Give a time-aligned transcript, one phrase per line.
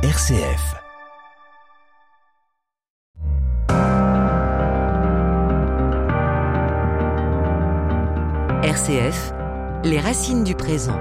[0.00, 0.76] RCF.
[8.62, 9.34] RCF,
[9.82, 10.96] les racines du présent.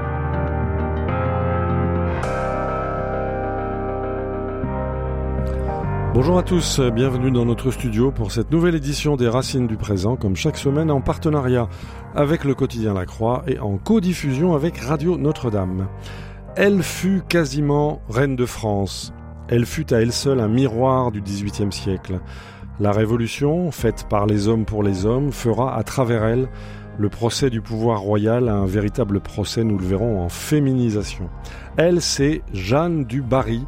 [6.16, 10.16] Bonjour à tous, bienvenue dans notre studio pour cette nouvelle édition des Racines du présent,
[10.16, 11.70] comme chaque semaine en partenariat
[12.16, 15.88] avec le quotidien La Croix et en codiffusion avec Radio Notre-Dame.
[16.59, 19.13] Elle fut quasiment reine de France.
[19.48, 22.20] Elle fut à elle seule un miroir du XVIIIe siècle.
[22.79, 26.49] La révolution, faite par les hommes pour les hommes, fera à travers elle
[26.98, 31.29] le procès du pouvoir royal un véritable procès, nous le verrons, en féminisation.
[31.77, 33.63] Elle, c'est Jeanne du Barry,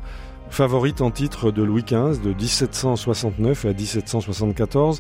[0.50, 5.00] favorite en titre de Louis XV de 1769 à 1774.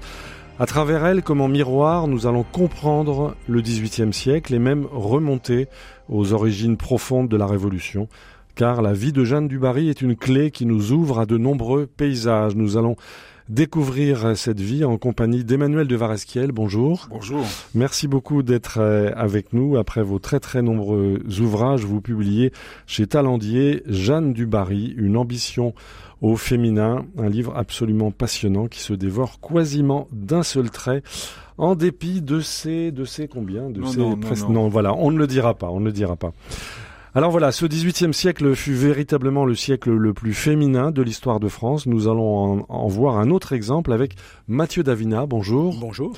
[0.62, 5.70] À travers elle, comme en miroir, nous allons comprendre le XVIIIe siècle et même remonter
[6.10, 8.10] aux origines profondes de la Révolution.
[8.56, 11.38] Car la vie de Jeanne du Barry est une clé qui nous ouvre à de
[11.38, 12.58] nombreux paysages.
[12.58, 12.98] Nous allons
[13.48, 16.52] découvrir cette vie en compagnie d'Emmanuel de Varesquiel.
[16.52, 17.08] Bonjour.
[17.10, 17.46] Bonjour.
[17.74, 19.78] Merci beaucoup d'être euh, avec nous.
[19.78, 22.52] Après vos très très nombreux ouvrages, vous publiez
[22.86, 25.74] chez Talendier Jeanne du Barry, une ambition
[26.22, 31.02] au féminin, un livre absolument passionnant qui se dévore quasiment d'un seul trait
[31.58, 34.70] en dépit de ces de ces combien de non, ces non, non, non.
[34.70, 36.32] voilà, on ne le dira pas, on ne le dira pas.
[37.16, 41.48] Alors voilà, ce XVIIIe siècle fut véritablement le siècle le plus féminin de l'histoire de
[41.48, 41.88] France.
[41.88, 44.16] Nous allons en, en, voir un autre exemple avec
[44.48, 45.26] Mathieu Davina.
[45.26, 45.76] Bonjour.
[45.80, 46.16] Bonjour.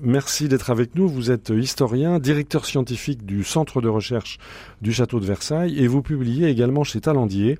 [0.00, 1.08] Merci d'être avec nous.
[1.08, 4.38] Vous êtes historien, directeur scientifique du Centre de recherche
[4.80, 7.58] du Château de Versailles et vous publiez également chez Talendier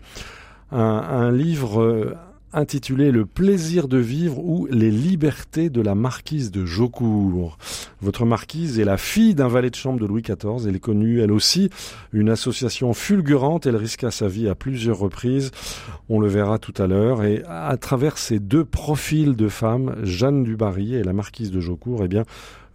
[0.70, 2.16] un, livre
[2.52, 7.58] intitulé Le plaisir de vivre ou les libertés de la marquise de Jaucourt.
[8.00, 10.66] Votre marquise est la fille d'un valet de chambre de Louis XIV.
[10.66, 11.70] Elle est connue, elle aussi,
[12.12, 13.66] une association fulgurante.
[13.66, 15.50] Elle risqua sa vie à plusieurs reprises.
[16.08, 17.22] On le verra tout à l'heure.
[17.24, 21.61] Et à travers ces deux profils de femmes, Jeanne du Barry et la marquise de
[21.61, 22.24] Jaucourt, eh bien,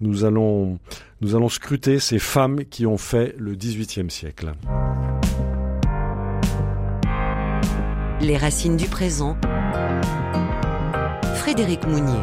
[0.01, 0.77] nous allons,
[1.21, 4.51] nous allons scruter ces femmes qui ont fait le XVIIIe siècle.
[8.23, 9.35] Les racines du présent.
[11.35, 12.21] Frédéric Mounier.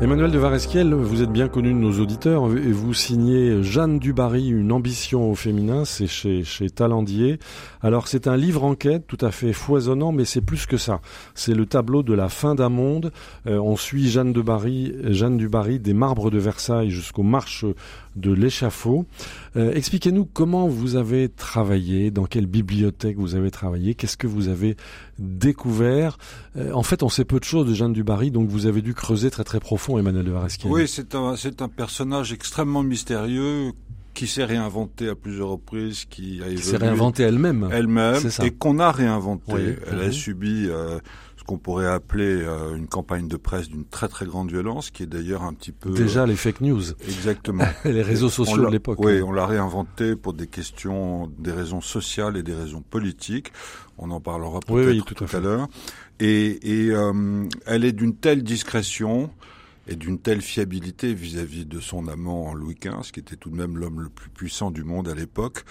[0.00, 4.12] Emmanuel de Varesquiel, vous êtes bien connu de nos auditeurs et vous signez Jeanne du
[4.12, 7.40] Barry, une ambition au féminin, c'est chez, chez Talendier.
[7.82, 11.00] Alors c'est un livre enquête tout à fait foisonnant, mais c'est plus que ça.
[11.34, 13.12] C'est le tableau de la fin d'un monde.
[13.46, 17.64] Euh, on suit Jeanne de Barry, Jeanne du Barry des marbres de Versailles jusqu'aux marches
[18.16, 19.06] de l'échafaud.
[19.56, 24.48] Euh, Expliquez-nous comment vous avez travaillé, dans quelle bibliothèque vous avez travaillé, qu'est-ce que vous
[24.48, 24.76] avez
[25.18, 26.18] découvert.
[26.56, 28.82] Euh, en fait, on sait peu de choses de Jeanne du Barry, donc vous avez
[28.82, 30.72] dû creuser très très profond, Emmanuel de Varesquiel.
[30.72, 33.72] Oui, c'est un, c'est un personnage extrêmement mystérieux
[34.14, 38.78] qui s'est réinventé à plusieurs reprises, qui a qui s'est réinventée elle-même, elle-même, et qu'on
[38.78, 39.52] a réinventé.
[39.52, 39.74] Oui.
[39.90, 40.08] Elle Mhm.
[40.08, 40.98] a subi euh,
[41.36, 45.02] ce qu'on pourrait appeler euh, une campagne de presse d'une très très grande violence, qui
[45.02, 47.64] est d'ailleurs un petit peu Déjà les fake news, exactement.
[47.84, 48.98] les réseaux sociaux de l'époque.
[49.00, 53.52] Oui, on l'a réinventé pour des questions, des raisons sociales et des raisons politiques.
[53.98, 55.68] On en parlera peut-être Oui, oui, tout, tout à l'heure.
[56.20, 59.30] Et, et euh, elle est d'une telle discrétion
[59.88, 63.76] et d'une telle fiabilité vis-à-vis de son amant Louis XV, qui était tout de même
[63.76, 65.64] l'homme le plus puissant du monde à l'époque,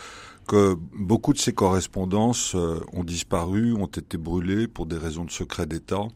[0.47, 5.31] que beaucoup de ses correspondances euh, ont disparu, ont été brûlées pour des raisons de
[5.31, 6.07] secret d'État,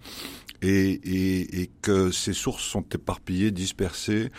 [0.62, 4.30] et, et, et que ces sources sont éparpillées, dispersées,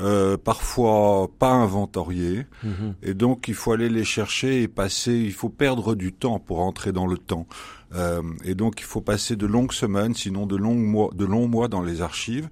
[0.00, 2.94] euh, parfois pas inventoriées, Mhm.
[3.02, 6.60] et donc il faut aller les chercher et passer, il faut perdre du temps pour
[6.60, 7.46] entrer dans le temps.
[7.94, 11.48] Euh, et donc il faut passer de longues semaines, sinon de longs mois, de longs
[11.48, 12.48] mois dans les archives.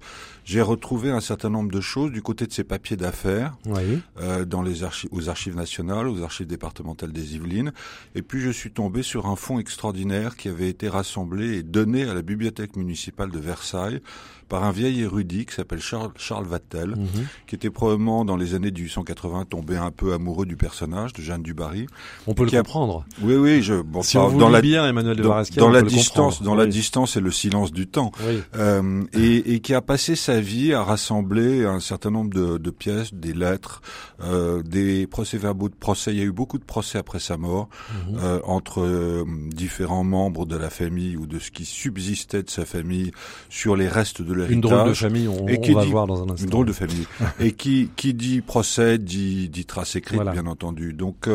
[0.49, 3.99] J'ai retrouvé un certain nombre de choses du côté de ces papiers d'affaires, Oui.
[4.21, 7.73] euh, dans les archives, aux archives nationales, aux archives départementales des Yvelines.
[8.15, 12.03] Et puis je suis tombé sur un fonds extraordinaire qui avait été rassemblé et donné
[12.05, 13.99] à la bibliothèque municipale de Versailles
[14.47, 17.25] par un vieil érudit qui s'appelle Charles, Charles Vattel, Mhm.
[17.47, 21.43] qui était probablement dans les années 1880 tombé un peu amoureux du personnage de Jeanne
[21.43, 21.87] du Barry.
[22.25, 23.05] On peut le a- comprendre.
[23.21, 26.41] Oui, oui, je bon, Si on dans la bien, Emmanuel de dans, dans la distance,
[26.41, 28.41] dans la distance et le silence du temps, Oui.
[28.55, 32.69] euh, et, et qui a passé sa vie à rassembler un certain nombre de, de
[32.69, 33.81] pièces, des lettres,
[34.23, 36.11] euh, des procès-verbaux de procès.
[36.11, 37.69] Il y a eu beaucoup de procès après sa mort
[38.09, 38.19] Mhm.
[38.23, 42.65] euh, entre euh, différents membres de la famille ou de ce qui subsistait de sa
[42.65, 43.11] famille
[43.49, 44.53] sur les restes de l'héritage.
[44.55, 46.43] Une drôle de famille, on, Et on qui va dit- voir dans un instant.
[46.43, 47.07] Une drôle de famille.
[47.39, 50.31] et qui, qui dit procès, dit, dit trace écrite, Voilà.
[50.31, 50.93] bien entendu.
[50.93, 51.27] Donc,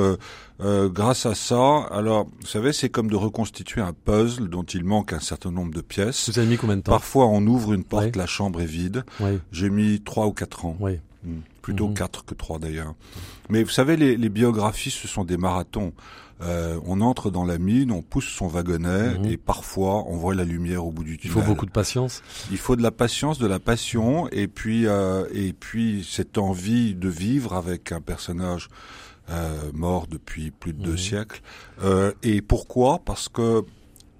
[0.61, 4.85] euh, grâce à ça, alors, vous savez, c'est comme de reconstituer un puzzle dont il
[4.85, 6.31] manque un certain nombre de pièces.
[6.31, 8.13] Vous avez mis combien de temps Parfois, on ouvre une porte, Ouais.
[8.15, 9.05] la chambre est vide.
[9.51, 10.77] J'ai mis trois ou quatre ans.
[11.25, 11.39] Hmm.
[11.63, 11.95] Plutôt Mhm.
[11.95, 12.95] quatre que trois d'ailleurs.
[13.49, 15.93] Mais vous savez, les, les biographies, ce sont des marathons.
[16.43, 19.27] Euh, on entre dans la mine, on pousse son wagonnet Mhm.
[19.27, 21.35] et parfois on voit la lumière au bout du Il tunnel.
[21.37, 22.21] faut beaucoup de patience.
[22.51, 26.97] Il faut de la patience, de la passion et puis euh, et puis cette envie
[26.97, 28.69] de vivre avec un personnage
[29.73, 30.97] mort depuis plus de deux Mhm.
[30.99, 31.41] siècles.
[31.83, 33.01] Euh, et pourquoi?
[33.05, 33.65] Parce que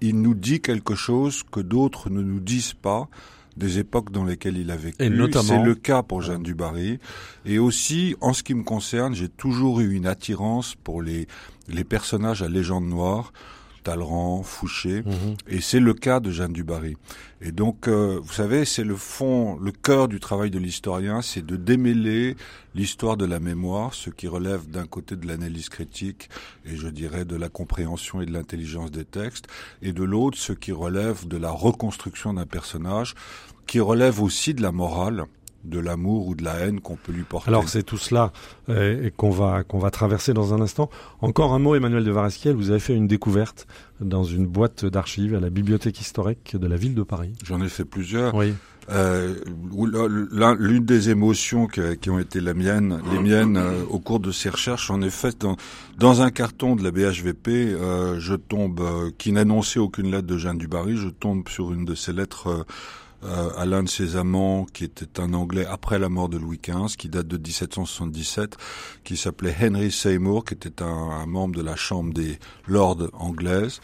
[0.01, 3.07] il nous dit quelque chose que d'autres ne nous disent pas
[3.55, 4.97] des époques dans lesquelles il a vécu.
[5.03, 6.99] Et notamment- C'est le cas pour Jeanne Dubarry.
[7.45, 11.27] Et aussi, en ce qui me concerne, j'ai toujours eu une attirance pour les,
[11.67, 13.31] les personnages à légende noire,
[13.83, 15.03] Talleyrand, Fouché.
[15.03, 15.35] Mhm.
[15.47, 16.95] Et c'est le cas de Jeanne Dubarry.
[17.41, 21.45] Et donc, euh, vous savez, c'est le fond, le cœur du travail de l'historien, c'est
[21.45, 22.35] de démêler
[22.73, 26.29] l'histoire de la mémoire, ce qui relève d'un côté de l'analyse critique
[26.65, 29.47] et je dirais de la compréhension et de l'intelligence des textes,
[29.81, 33.13] et de l'autre, ce qui relève de la reconstruction d'un personnage,
[33.67, 35.25] qui relève aussi de la morale,
[35.63, 37.49] de l'amour ou de la haine qu'on peut lui porter.
[37.49, 38.31] Alors c'est tout cela
[38.69, 40.89] euh, qu'on va qu'on va traverser dans un instant.
[41.21, 42.55] Encore un mot, Emmanuel de Varesquiel.
[42.55, 43.65] Vous avez fait une découverte
[44.01, 47.33] dans une boîte d'archives à la bibliothèque historique de la ville de Paris.
[47.45, 48.33] J'en ai fait plusieurs.
[48.35, 48.53] Oui.
[48.89, 49.35] Euh,
[50.59, 54.31] L'une des émotions que- qui ont été la mienne, les miennes euh, au cours de
[54.31, 55.55] ces recherches, en effet, dans,
[55.97, 60.37] dans un carton de la BHVP, euh, je tombe, euh, qui n'annonçait aucune lettre de
[60.37, 62.65] Jeanne Dubarry, je tombe sur une de ces lettres
[63.25, 66.59] euh, à l'un de ses amants, qui était un Anglais après la mort de Louis
[66.63, 68.57] XV, qui date de 1777,
[69.03, 73.79] qui s'appelait Henry Seymour, qui était un, un membre de la Chambre des Lords anglaise.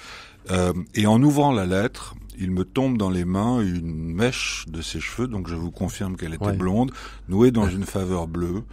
[0.52, 4.82] Euh, et en ouvrant la lettre, il me tombe dans les mains une mèche de
[4.82, 6.56] ses cheveux, donc je vous confirme qu'elle était Ouais.
[6.56, 6.92] blonde,
[7.28, 8.64] nouée dans une faveur bleue.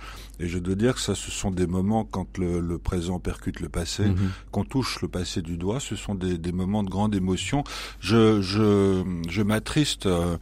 [0.41, 3.61] Et je dois dire que ça, ce sont des moments quand le, le présent percute
[3.61, 4.17] le passé, Mhm.
[4.51, 7.65] qu'on touche le passé du doigt, ce sont des, des moments de grande émotion.
[8.01, 10.37] Je, je, je m'attriste euh,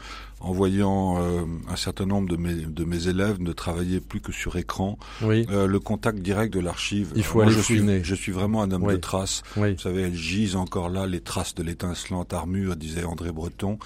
[0.44, 4.31] en voyant euh, un certain nombre de mes, de mes élèves ne travailler plus que
[4.31, 4.99] sur écran.
[5.23, 5.46] Oui.
[5.50, 7.12] Euh, le contact direct de l'archive.
[7.17, 8.05] Il faut Moi, aller je suis, fouiner.
[8.05, 8.94] je suis vraiment un homme Oui.
[8.94, 9.43] de traces.
[9.56, 9.73] Oui.
[9.73, 13.79] Vous savez, elles gisent encore là, les traces de l'étincelante armure, disait André Breton.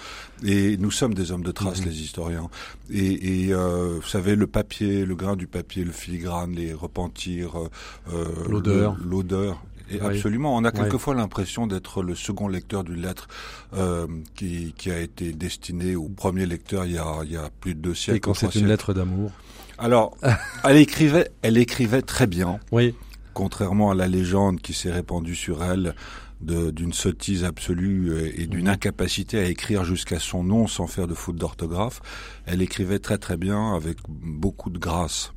[0.43, 1.85] Et nous sommes des hommes de traces, Mhm.
[1.87, 2.49] les historiens.
[2.91, 7.53] Et, et euh, vous savez, le papier, le grain du papier, le filigrane, les repentirs,
[8.11, 8.97] euh, L'odeur.
[9.01, 9.63] le- l'odeur.
[9.91, 10.05] Et Oui.
[10.05, 10.79] absolument, on a Oui.
[10.79, 13.27] quelquefois l'impression d'être le second lecteur d'une lettre
[13.73, 17.49] euh, qui, qui a été destinée au premier lecteur il y a, il y a
[17.59, 18.17] plus de deux siècles.
[18.17, 19.31] Et quand c'est une lettre d'amour.
[19.77, 20.15] Alors,
[20.63, 22.93] elle écrivait, elle écrivait très bien Oui.
[23.33, 25.95] contrairement à la légende qui s'est répandue sur elle
[26.41, 28.73] d'une sottise absolue euh, et d'une Mhm.
[28.73, 32.01] incapacité à écrire jusqu'à son nom sans faire de faute d'orthographe,
[32.45, 35.33] elle écrivait très très bien avec beaucoup de grâce.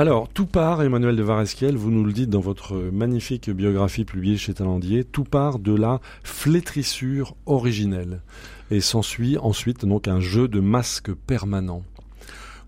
[0.00, 4.38] Alors, tout part, Emmanuel de Varesquiel, vous nous le dites dans votre magnifique biographie publiée
[4.38, 8.22] chez Talandier, tout part de la flétrissure originelle.
[8.70, 11.82] Et s'ensuit ensuite donc un jeu de masques permanent.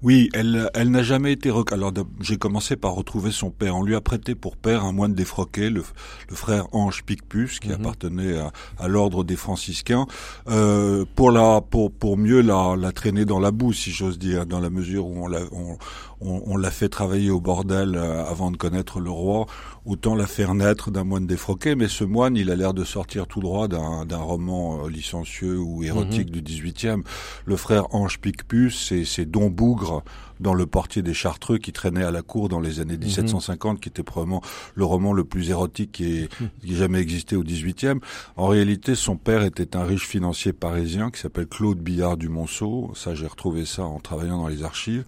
[0.02, 1.70] Oui, elle, elle n'a jamais été rec...
[1.70, 3.76] Alors j'ai commencé par retrouver son père.
[3.76, 5.84] On lui a prêté pour père un moine défroqué, le,
[6.28, 7.74] le frère Ange Picpus, qui Mhm.
[7.74, 8.50] appartenait à,
[8.80, 10.08] à l'ordre des franciscains,
[10.48, 14.44] euh, pour la, pour pour mieux la, la traîner dans la boue, si j'ose dire,
[14.44, 15.78] dans la mesure où on l'a on,
[16.24, 19.46] on, on l'a fait travailler au bordel euh, avant de connaître le roi,
[19.84, 21.74] autant la faire naître d'un moine défroqué.
[21.74, 25.82] Mais ce moine, il a l'air de sortir tout droit d'un roman euh, licencieux ou
[25.82, 27.02] érotique du 18e.
[27.44, 30.02] Le frère Ange Picpus, c'est c'est Don Bougre
[30.42, 33.88] dans Le Portier des Chartreux qui traînait à la cour dans les années 1750, qui
[33.88, 34.42] était probablement
[34.74, 36.28] le roman le plus érotique qui ait,
[36.64, 38.00] qui ait jamais existé au 18e.
[38.36, 42.92] En réalité, son père était un riche financier parisien qui s'appelle Claude Billard du Monceau.
[42.94, 45.04] Ça, j'ai retrouvé ça en travaillant dans les archives.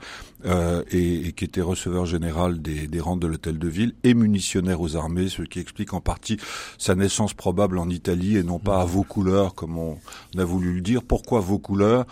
[0.46, 4.12] Euh, et, et qui était receveur général des, des rentes de l'hôtel de ville et
[4.12, 6.36] munitionnaire aux armées, ce qui explique en partie
[6.76, 9.96] sa naissance probable en Italie et non pas à vos couleurs, comme on
[10.36, 11.02] a voulu le dire.
[11.02, 12.04] Pourquoi vos couleurs?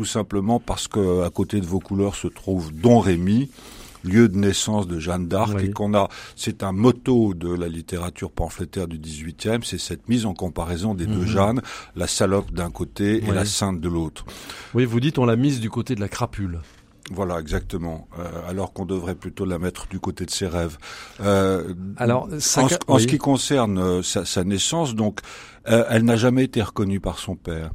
[0.00, 3.50] Tout simplement parce que à côté de vos couleurs se trouve Don Rémy,
[4.02, 5.64] lieu de naissance de Jeanne d'Arc Oui.
[5.66, 10.24] et qu'on a, c'est un motto de la littérature pamphlétaire du 18e, c'est cette mise
[10.24, 11.26] en comparaison des deux Mhm.
[11.26, 11.62] Jeannes,
[11.96, 14.24] la salope d'un côté et la sainte de l'autre.
[14.72, 16.60] Oui, vous dites on l'a mise du côté de la crapule.
[17.10, 18.08] Voilà, exactement.
[18.18, 20.78] Euh, alors qu'on devrait plutôt la mettre du côté de ses rêves.
[21.20, 23.02] Euh, Alors, ça en, ce- en oui.
[23.02, 25.20] ce qui concerne euh, sa, sa naissance, donc,
[25.68, 27.70] euh, elle n'a jamais été reconnue par son père.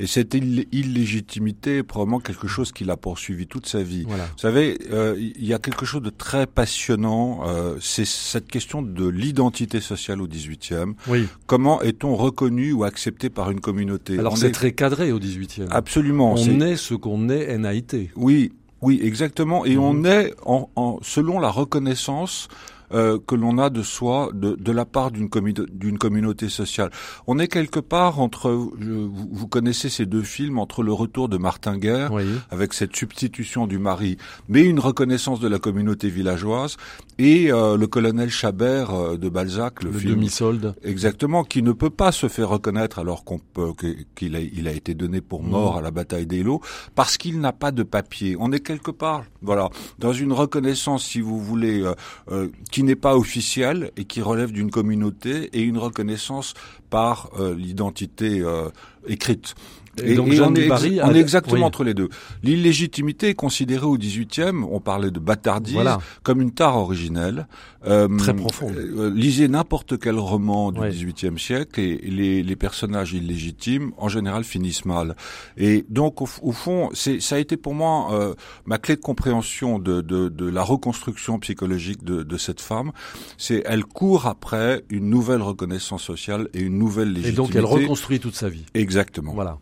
[0.00, 4.04] Et cette ill- illégitimité est probablement quelque chose qui l'a poursuivi toute sa vie.
[4.08, 4.24] Voilà.
[4.24, 8.82] Vous savez, euh, il y a quelque chose de très passionnant, euh, c'est cette question
[8.82, 10.94] de l'identité sociale au 18e.
[11.06, 11.28] Oui.
[11.46, 14.18] Comment est-on reconnu ou accepté par une communauté?
[14.18, 15.68] Alors On c'est est- très cadré au 18e.
[15.70, 16.34] Absolument.
[16.36, 18.10] on est ce qu'on est NAIT.
[18.16, 19.64] oui, oui, exactement.
[19.64, 19.82] Et Mhm.
[19.82, 22.48] on est en, en- selon la reconnaissance
[22.94, 26.90] euh, que l'on a de soi de, de la part d'une commu- d'une communauté sociale.
[27.26, 31.28] On est quelque part entre, je- vous, vous connaissez ces deux films, entre le retour
[31.28, 32.24] de Martin Guerre Oui.
[32.50, 34.16] avec cette substitution du mari,
[34.48, 36.76] mais une reconnaissance de la communauté villageoise,
[37.18, 40.74] et euh, le colonel Chabert euh, de Balzac, le, Le demi-solde.
[40.82, 43.72] exactement, qui ne peut pas se faire reconnaître alors qu'on peut
[44.14, 45.78] qu'il a, il a été donné pour mort Mhm.
[45.78, 46.60] à la bataille d'Eylau,
[46.94, 48.36] parce qu'il n'a pas de papier.
[48.38, 49.68] On est quelque part, voilà,
[49.98, 51.94] dans une reconnaissance, si vous voulez, euh,
[52.30, 56.54] euh, qui n'est pas officielle et qui relève d'une communauté et une reconnaissance
[56.90, 58.68] par euh, l'identité euh,
[59.06, 59.54] écrite.
[60.02, 61.62] Et donc, Jeanne on, est, Barry on est exactement oui.
[61.62, 62.08] entre les deux.
[62.42, 65.98] L'illégitimité est considérée au XVIIIe, on parlait de bâtardise, Voilà.
[66.22, 67.46] comme une tare originelle.
[67.86, 68.74] Euh, Très profonde.
[68.76, 70.80] euh, lisez n'importe quel roman du.
[70.80, 75.16] XVIIIe siècle et les, les personnages illégitimes, en général, finissent mal.
[75.58, 78.34] Et donc, au, fond, ça a été pour moi euh,
[78.64, 82.92] ma clé de compréhension de, de, de la reconstruction psychologique de, de cette femme.
[83.36, 87.36] C'est elle court après une nouvelle reconnaissance sociale et une nouvelle Et légitimité.
[87.36, 88.64] donc elle reconstruit toute sa vie.
[88.74, 89.32] Exactement.
[89.34, 89.58] Voilà.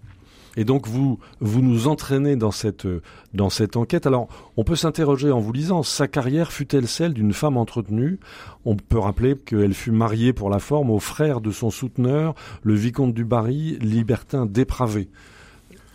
[0.57, 2.87] Et donc vous vous nous entraînez dans cette
[3.35, 4.07] dans cette enquête.
[4.07, 8.21] Alors on peut s'interroger en vous lisant sa carrière fut-elle celle d'une femme entretenue?
[8.65, 12.75] On peut rappeler qu'elle fut mariée pour la forme au frère de son souteneur, le
[12.75, 15.09] vicomte du Barry, libertin dépravé.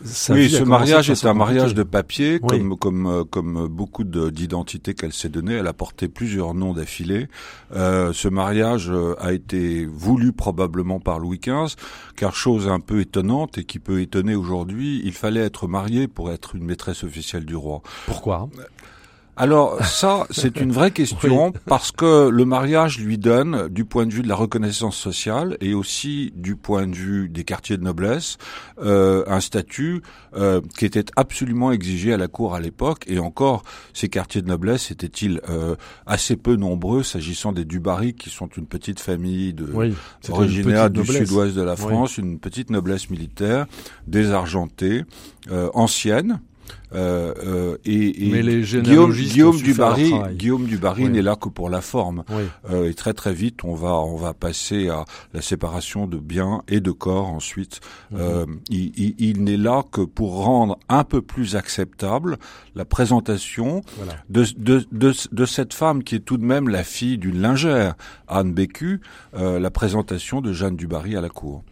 [0.05, 2.49] Sa oui, ce mariage est un mariage de papier, Oui.
[2.59, 5.53] comme comme euh, comme beaucoup de- d'identités qu'elle s'est données.
[5.55, 7.27] Elle a porté plusieurs noms d'affilée.
[7.75, 11.75] Euh, ce mariage euh, a été voulu probablement par Louis XV,
[12.15, 16.31] car chose un peu étonnante et qui peut étonner aujourd'hui, il fallait être marié pour
[16.31, 17.81] être une maîtresse officielle du roi.
[18.05, 18.49] Pourquoi?
[19.37, 24.13] Alors ça, c'est une vraie question parce que le mariage lui donne, du point de
[24.13, 28.37] vue de la reconnaissance sociale et aussi du point de vue des quartiers de noblesse,
[28.81, 30.01] euh, un statut
[30.35, 33.03] euh, qui était absolument exigé à la cour à l'époque.
[33.07, 33.63] Et encore,
[33.93, 35.75] ces quartiers de noblesse étaient-ils euh,
[36.07, 39.93] assez peu nombreux s'agissant des Dubarry, qui sont une petite famille de Oui,
[40.29, 43.67] originaire du sud-ouest de la France, une petite noblesse militaire,
[44.07, 45.03] désargentée,
[45.51, 46.41] euh, ancienne.
[46.95, 50.35] Euh, euh, et, et Mais les Guillaume, Guillaume ont su du faire leur Barry, travail.
[50.37, 51.09] Guillaume du Barry Oui.
[51.09, 52.23] n'est là que pour la forme.
[52.29, 52.43] Oui.
[52.71, 56.61] Euh, et très très vite, on va on va passer à la séparation de biens
[56.69, 57.81] et de corps ensuite.
[58.11, 58.17] Mhm.
[58.21, 62.37] Euh, il il- il n'est là que pour rendre un peu plus acceptable
[62.75, 64.13] la présentation Voilà.
[64.29, 67.95] de, de, de, de cette femme qui est tout de même la fille d'une lingère,
[68.29, 69.01] Anne Bécu,
[69.35, 71.63] euh, la présentation de Jeanne du Barry à la cour.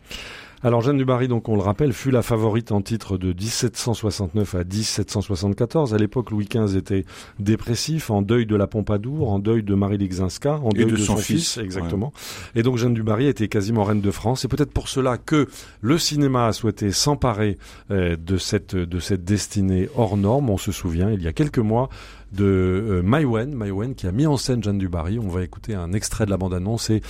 [0.65, 4.55] Alors Jeanne du Barry, donc on le rappelle, fut la favorite en titre de 1769
[4.55, 5.93] à 1774.
[5.93, 7.05] À l'époque, Louis XV était
[7.37, 10.95] dépressif, en deuil de la Pompadour, en deuil de Marie Lixinska, en deuil de de,
[10.95, 12.11] son son, fils, fils, exactement.
[12.55, 14.41] Et donc Jeanne du Barry était quasiment reine de France.
[14.41, 15.47] C'est peut-être pour cela que
[15.81, 17.59] le cinéma a souhaité s'emparer
[17.91, 20.49] euh, de cette de cette destinée hors norme.
[20.49, 21.89] On se souvient, il y a quelques mois,
[22.35, 25.19] de euh, Maïwen, Maïwen qui a mis en scène Jeanne du Barry.
[25.19, 27.01] On va écouter un extrait de la bande-annonce et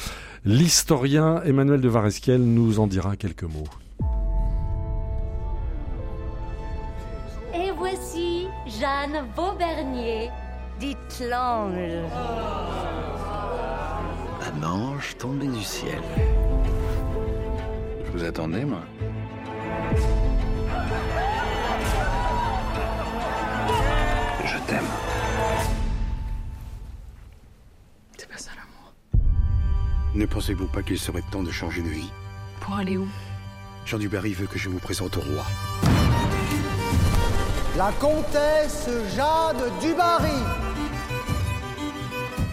[0.45, 3.67] l'historien Emmanuel de Varesquiel nous en dira quelques mots.
[7.53, 10.29] Et voici Jeanne Vaubernier,
[10.79, 11.73] dite l'ange.
[14.41, 15.99] Un ange tombé du ciel.
[18.05, 18.81] Je vous attendais, moi.
[24.45, 25.04] Je t'aime.
[30.15, 32.09] Ne pensez-vous pas qu'il serait temps de changer de vie
[32.61, 33.07] Pour aller où?
[33.85, 35.45] Jean Dubarry veut que je vous présente au roi.
[37.77, 40.31] La comtesse Jeanne Dubarry.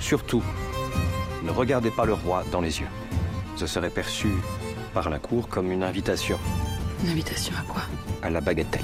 [0.00, 0.42] Surtout,
[1.45, 2.88] ne regardez pas le roi dans les yeux.
[3.57, 4.28] Ce serait perçu
[4.92, 6.38] par la cour comme une invitation
[7.04, 7.83] Une invitation à quoi?
[8.23, 8.83] À la bagatelle.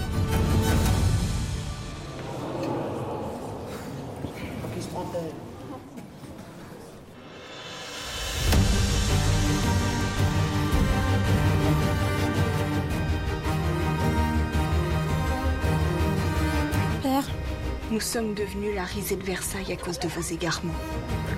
[17.99, 20.73] Nous sommes devenus la risée de Versailles à cause de vos égarements.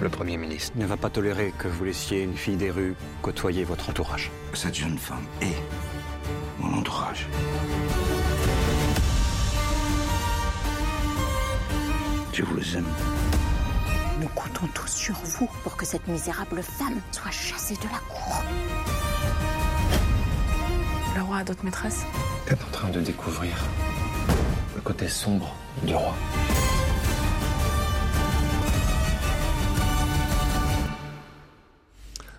[0.02, 3.64] Le Premier ministre ne va pas tolérer que vous laissiez une fille des rues côtoyer
[3.64, 4.30] votre entourage.
[4.52, 5.56] Cette jeune femme est
[6.58, 7.26] mon entourage.
[12.34, 12.84] Je vous aime.
[14.20, 18.42] Nous comptons tous sur vous pour que cette misérable femme soit chassée de la cour.
[21.16, 22.04] Le roi a d'autres maîtresses?
[22.44, 23.54] T'es en train de découvrir
[24.80, 25.54] côté sombre
[25.86, 26.14] du roi.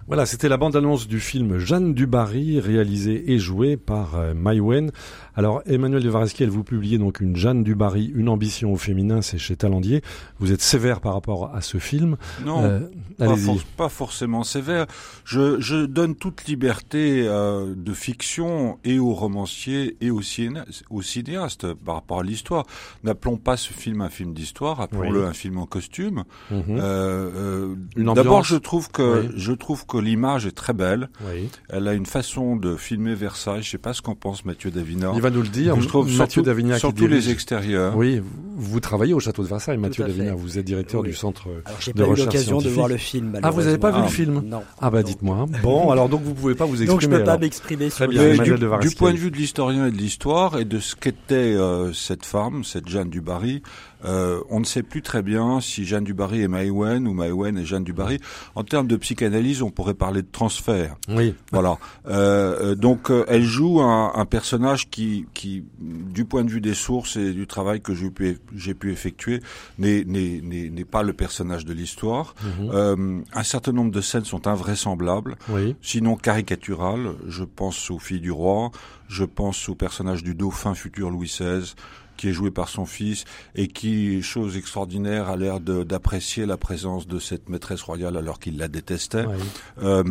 [0.07, 4.91] Voilà, c'était la bande-annonce du film Jeanne du Barry, réalisé et joué par euh, Maïwen.
[5.35, 8.77] Alors, Emmanuel de Vareski, elle vous publiez donc une Jeanne du Barry, une ambition au
[8.77, 10.01] féminin, c'est chez Talendier.
[10.39, 12.17] Vous êtes sévère par rapport à ce film.
[12.45, 12.79] Non, Euh,
[13.17, 14.87] pas, for- pas forcément sévère.
[15.23, 21.01] Je, je donne toute liberté euh, de fiction et aux romanciers et aux, cinéa- aux
[21.01, 22.65] cinéastes par rapport à l'histoire.
[23.03, 25.27] N'appelons pas ce film un film d'histoire, appelons-le Oui.
[25.27, 26.23] un film en costume.
[26.51, 26.63] Mhm.
[26.69, 29.33] Euh, euh, D'abord, je trouve que Oui.
[29.35, 31.09] je trouve que l'image est très belle.
[31.25, 31.49] Oui.
[31.69, 33.63] Elle a une façon de filmer Versailles.
[33.63, 35.11] Je sais pas ce qu'en pense Mathieu Davina.
[35.21, 35.79] Il va nous le dire.
[35.79, 37.95] Je trouve Mathieu Davignac qui surtout les extérieurs.
[37.95, 40.03] Oui, vous, vous travaillez au château de Versailles, Mathieu.
[40.03, 40.35] Davignac.
[40.35, 41.09] Vous êtes directeur Oui.
[41.09, 42.75] du centre euh, Alors j'ai de pas eu recherche l'occasion de scientifique.
[42.75, 43.39] voir le film.
[43.43, 44.63] Ah, vous n'avez pas vu le film Non.
[44.81, 45.45] Ah bah dites-moi.
[45.61, 46.91] Bon, alors donc vous pouvez pas vous exprimer.
[46.91, 49.37] Donc je peux pas m'exprimer Très sur bien, du, de du point de vue de
[49.37, 53.61] l'historien et de l'histoire et de ce qu'était euh, cette femme, cette Jeanne du Barry,
[54.05, 57.57] euh, on ne sait plus très bien si Jeanne du Barry est Maïwen ou Maïwen
[57.57, 58.19] est Jeanne du Barry.
[58.55, 60.95] En termes de psychanalyse, on pourrait parler de transfert.
[61.09, 61.35] Oui.
[61.51, 61.77] Voilà.
[62.07, 66.61] Euh, euh, donc, euh, elle joue un, un personnage qui, qui, du point de vue
[66.61, 69.41] des sources et du travail que j'ai pu, j'ai pu effectuer,
[69.77, 72.35] n'est, n'est, n'est, n'est pas le personnage de l'histoire.
[72.43, 72.69] Mhm.
[72.73, 75.75] Euh, un certain nombre de scènes sont invraisemblables Oui.
[75.81, 77.11] sinon caricatural.
[77.27, 78.71] Je pense aux filles du roi,
[79.07, 81.73] je pense au personnage du dauphin futur Louis XVI,
[82.21, 83.25] qui est joué par son fils
[83.55, 88.59] et qui, chose extraordinaire, a l'air d'apprécier la présence de cette maîtresse royale alors qu'il
[88.59, 89.25] la détestait.
[89.25, 89.33] Oui.
[89.81, 90.03] Euh,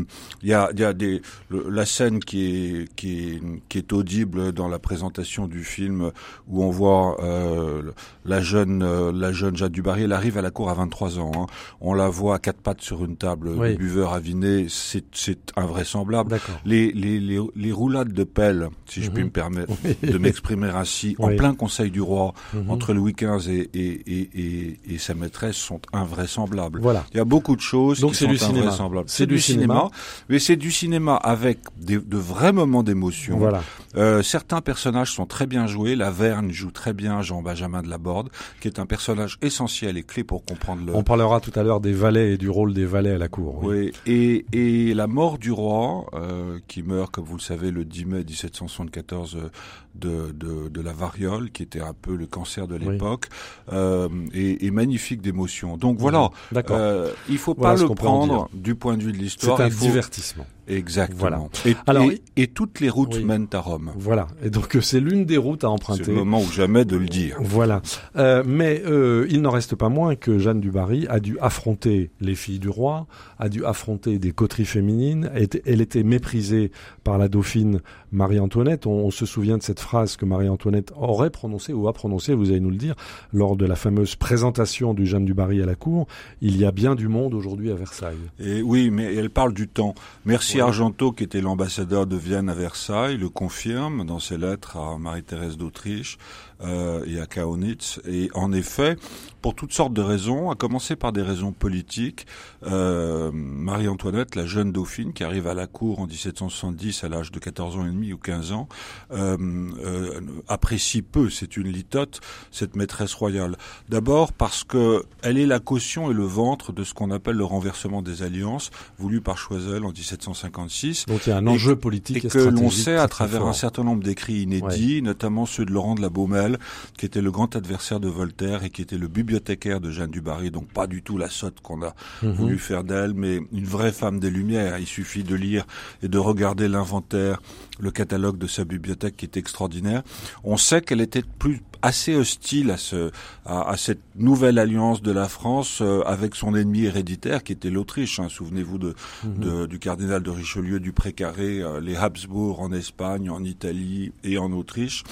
[0.42, 3.78] Il y a, il y a des, le- la scène qui est, qui, est, qui
[3.78, 6.10] est audible dans la présentation du film
[6.48, 7.92] où on voit euh,
[8.24, 10.02] la jeune, euh, la jeune Jeanne du Barry.
[10.02, 11.30] Elle arrive à la cour à 23 ans.
[11.36, 11.46] hein.
[11.80, 13.74] On la voit à quatre pattes sur une table Oui.
[13.74, 14.66] de buveur aviné.
[14.68, 16.38] C'est, c'est invraisemblable.
[16.64, 19.26] Les, les, les, les roulades de pelle, si je puis Mhm.
[19.26, 20.10] me permettre Oui.
[20.10, 21.34] de m'exprimer ainsi, Oui.
[21.34, 22.70] en plein Conseil du roi, Mhm.
[22.70, 26.80] entre Louis XV et, et, et, et, sa maîtresse, sont invraisemblables.
[26.80, 27.04] Voilà.
[27.12, 28.58] Il y a beaucoup de choses Donc qui c'est sont du cinéma.
[28.66, 29.08] invraisemblables.
[29.08, 29.88] C'est du cinéma.
[30.28, 33.38] mais c'est du cinéma avec des, de vrais moments d'émotion.
[33.38, 33.62] Voilà.
[33.96, 35.96] Euh, certains personnages sont très bien joués.
[35.96, 38.28] La Verne joue très bien Jean-Benjamin de Laborde,
[38.60, 41.80] qui est un personnage essentiel et clé pour comprendre le, On parlera tout à l'heure
[41.80, 43.60] des valets et du rôle des valets à la cour.
[43.64, 47.84] oui, et, et la mort du roi, euh, qui meurt, comme vous le savez, le
[47.84, 49.48] 10 mai 1774 euh,
[49.96, 52.92] de, de, de la variole, qui était un peu le cancer de Oui.
[52.92, 53.26] l'époque,
[53.72, 55.76] euh, est, est magnifique d'émotion.
[55.76, 56.76] Donc voilà, D'accord.
[56.78, 59.60] euh, il faut Voilà pas le prendre du point de vue de C'est l'histoire.
[59.60, 59.84] un il faut...
[59.84, 60.46] divertissement.
[60.70, 61.18] Exactement.
[61.18, 61.40] Voilà.
[61.66, 63.24] Et, Alors, et, et toutes les routes Oui.
[63.24, 63.90] mènent à Rome.
[63.96, 64.28] Voilà.
[64.42, 66.04] Et donc euh, c'est l'une des routes à C'est emprunter.
[66.06, 67.36] le moment ou jamais de le dire.
[67.40, 67.82] Voilà.
[68.16, 72.10] Euh, mais euh, il n'en reste pas moins que Jeanne du Barry a dû affronter
[72.20, 73.06] les filles du roi,
[73.38, 75.30] a dû affronter des coteries féminines.
[75.64, 76.70] Elle était méprisée
[77.10, 77.80] par la dauphine
[78.12, 78.86] Marie-Antoinette.
[78.86, 82.50] On, on se souvient de cette phrase que Marie-Antoinette aurait prononcée ou a prononcée, vous
[82.50, 82.94] allez nous le dire,
[83.32, 86.06] lors de la fameuse présentation du Jeanne du Barry à la cour.
[86.40, 88.14] Il y a bien du monde aujourd'hui à Versailles.
[88.38, 89.96] Et oui, mais elle parle du temps.
[90.24, 90.60] Merci Oui.
[90.60, 95.56] Argento, qui était l'ambassadeur de Vienne à Versailles, le confirme dans ses lettres à Marie-Thérèse
[95.56, 96.16] d'Autriche
[96.62, 98.00] euh, et à Kaunitz.
[98.06, 98.96] Et en effet,
[99.42, 102.26] pour toutes sortes de raisons, à commencer par des raisons politiques,
[102.64, 107.38] euh, Marie-Antoinette, la jeune dauphine qui arrive à la cour en 1770 à l'âge de
[107.38, 108.68] 14 ans et demi ou 15 ans,
[109.12, 109.36] euh,
[109.84, 112.20] euh, apprécie peu, c'est une litote,
[112.50, 113.56] cette maîtresse royale.
[113.88, 117.44] D'abord parce que elle est la caution et le ventre de ce qu'on appelle le
[117.44, 121.06] renversement des alliances, voulu par Choiseul en 1756.
[121.06, 123.46] Donc il y a un Et- enjeu politique Et et que l'on sait à travers
[123.46, 126.58] un certain nombre d'écrits inédits, notamment ceux de Laurent de la Baumelle,
[126.98, 130.20] qui était le grand adversaire de Voltaire et qui était le bibliothécaire de Jeanne du
[130.20, 132.32] Barry, donc pas du tout la sotte qu'on a Mhm.
[132.32, 134.78] voulu faire d'elle, mais une vraie femme des Lumières.
[134.78, 135.66] Il suffit de lire
[136.02, 137.40] et de regarder l'inventaire,
[137.78, 140.02] le catalogue de sa bibliothèque qui est extraordinaire.
[140.44, 143.10] On sait qu'elle était plus assez hostile à ce
[143.46, 147.70] à, à cette nouvelle alliance de la France euh, avec son ennemi héréditaire qui était
[147.70, 148.20] l'Autriche.
[148.20, 148.28] hein.
[148.28, 149.38] Souvenez-vous de, Mhm.
[149.44, 154.38] de- du cardinal de Richelieu, du Précaré, euh, les Habsbourg en Espagne, en Italie et
[154.38, 155.04] en Autriche.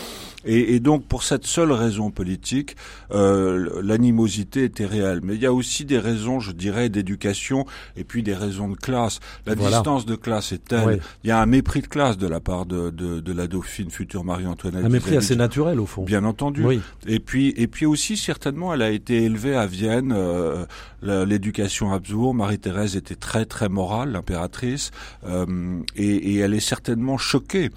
[0.44, 2.76] Et, et donc pour cette seule raison politique,
[3.12, 5.20] euh, l'animosité était réelle.
[5.22, 8.76] Mais il y a aussi des raisons, je dirais, d'éducation et puis des raisons de
[8.76, 9.20] classe.
[9.46, 9.76] La Voilà.
[9.78, 10.86] distance de classe est telle.
[10.86, 11.00] Ouais.
[11.24, 13.90] Il y a un mépris de classe de la part de, de, de la dauphine
[13.90, 14.84] future Marie-Antoinette.
[14.84, 16.04] Un mépris assez naturel au fond.
[16.04, 16.57] Bien entendu.
[16.64, 16.80] Oui.
[17.06, 20.12] Et puis, et puis aussi certainement, elle a été élevée à Vienne.
[20.14, 20.66] euh,
[21.02, 24.90] L'éducation Habsbourg, Marie-Thérèse était très très morale, l'impératrice,
[25.26, 27.70] euh, et, et elle est certainement choquée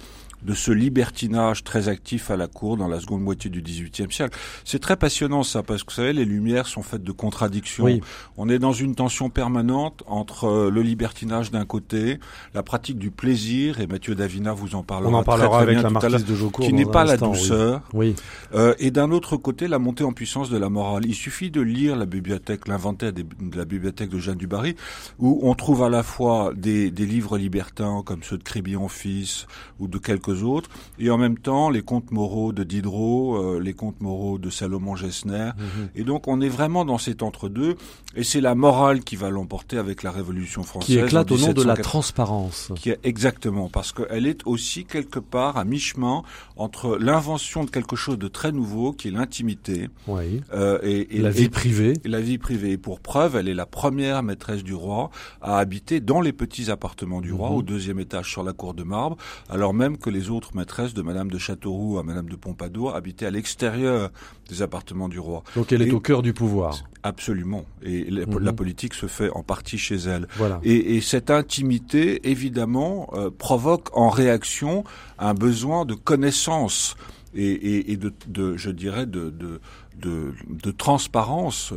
[0.44, 4.36] de ce libertinage très actif à la cour dans la seconde moitié du XVIIIe siècle.
[4.64, 7.84] C'est très passionnant ça, parce que vous savez, les Lumières sont faites de contradictions.
[7.84, 8.00] Oui.
[8.36, 12.18] On est dans une tension permanente entre euh, le libertinage d'un côté,
[12.54, 15.62] la pratique du plaisir, et Mathieu Davina vous en parlera, On en parlera très, très
[15.62, 17.82] avec bien la marquise de Jaucourt qui n'est pas la instant, douceur.
[17.92, 18.14] Oui.
[18.54, 21.04] Euh, et d'un autre côté, la montée en puissance de la morale.
[21.06, 23.24] Il suffit de lire la bibliothèque, l'inventaire de
[23.54, 24.76] la bibliothèque de Jeanne du Barry,
[25.18, 29.46] où on trouve à la fois des, des livres libertins comme ceux de Crébillon fils
[29.78, 33.74] ou de quelques autres, et en même temps les contes moraux de Diderot, euh, les
[33.74, 35.50] contes moraux de Salomon Gessner.
[35.56, 35.88] Mhm.
[35.94, 37.76] Et donc on est vraiment dans cet entre-deux,
[38.16, 40.86] et c'est la morale qui va l'emporter avec la Révolution française.
[40.86, 41.82] Qui éclate au nom de la 1780.
[41.82, 42.72] transparence.
[42.76, 46.22] Qui est exactement parce qu'elle est aussi quelque part à mi-chemin
[46.56, 50.42] entre l'invention de quelque chose de très nouveau, qui est l'intimité, Oui.
[50.54, 51.94] euh, et, et- La vie et- privée.
[52.04, 52.72] et la vie privée.
[52.72, 56.70] Et pour preuve, elle est la première maîtresse du roi à habiter dans les petits
[56.70, 57.56] appartements du roi, Mhm.
[57.56, 59.16] au deuxième étage sur la cour de marbre,
[59.48, 63.26] alors même que les autres maîtresses de Madame de Châteauroux à Madame de Pompadour habitaient
[63.26, 64.10] à l'extérieur
[64.48, 65.42] des appartements du roi.
[65.56, 66.82] Donc elle est au cœur du pouvoir.
[67.02, 67.64] Absolument.
[67.82, 68.38] Et la, Mhm.
[68.38, 70.28] la politique se fait en partie chez elle.
[70.36, 70.60] Voilà.
[70.62, 74.84] Et, et cette intimité, évidemment, euh, provoque en réaction
[75.18, 76.96] un besoin de connaissance
[77.34, 79.60] et, et, et de, de, je dirais, de, de,
[80.00, 81.72] de, de transparence.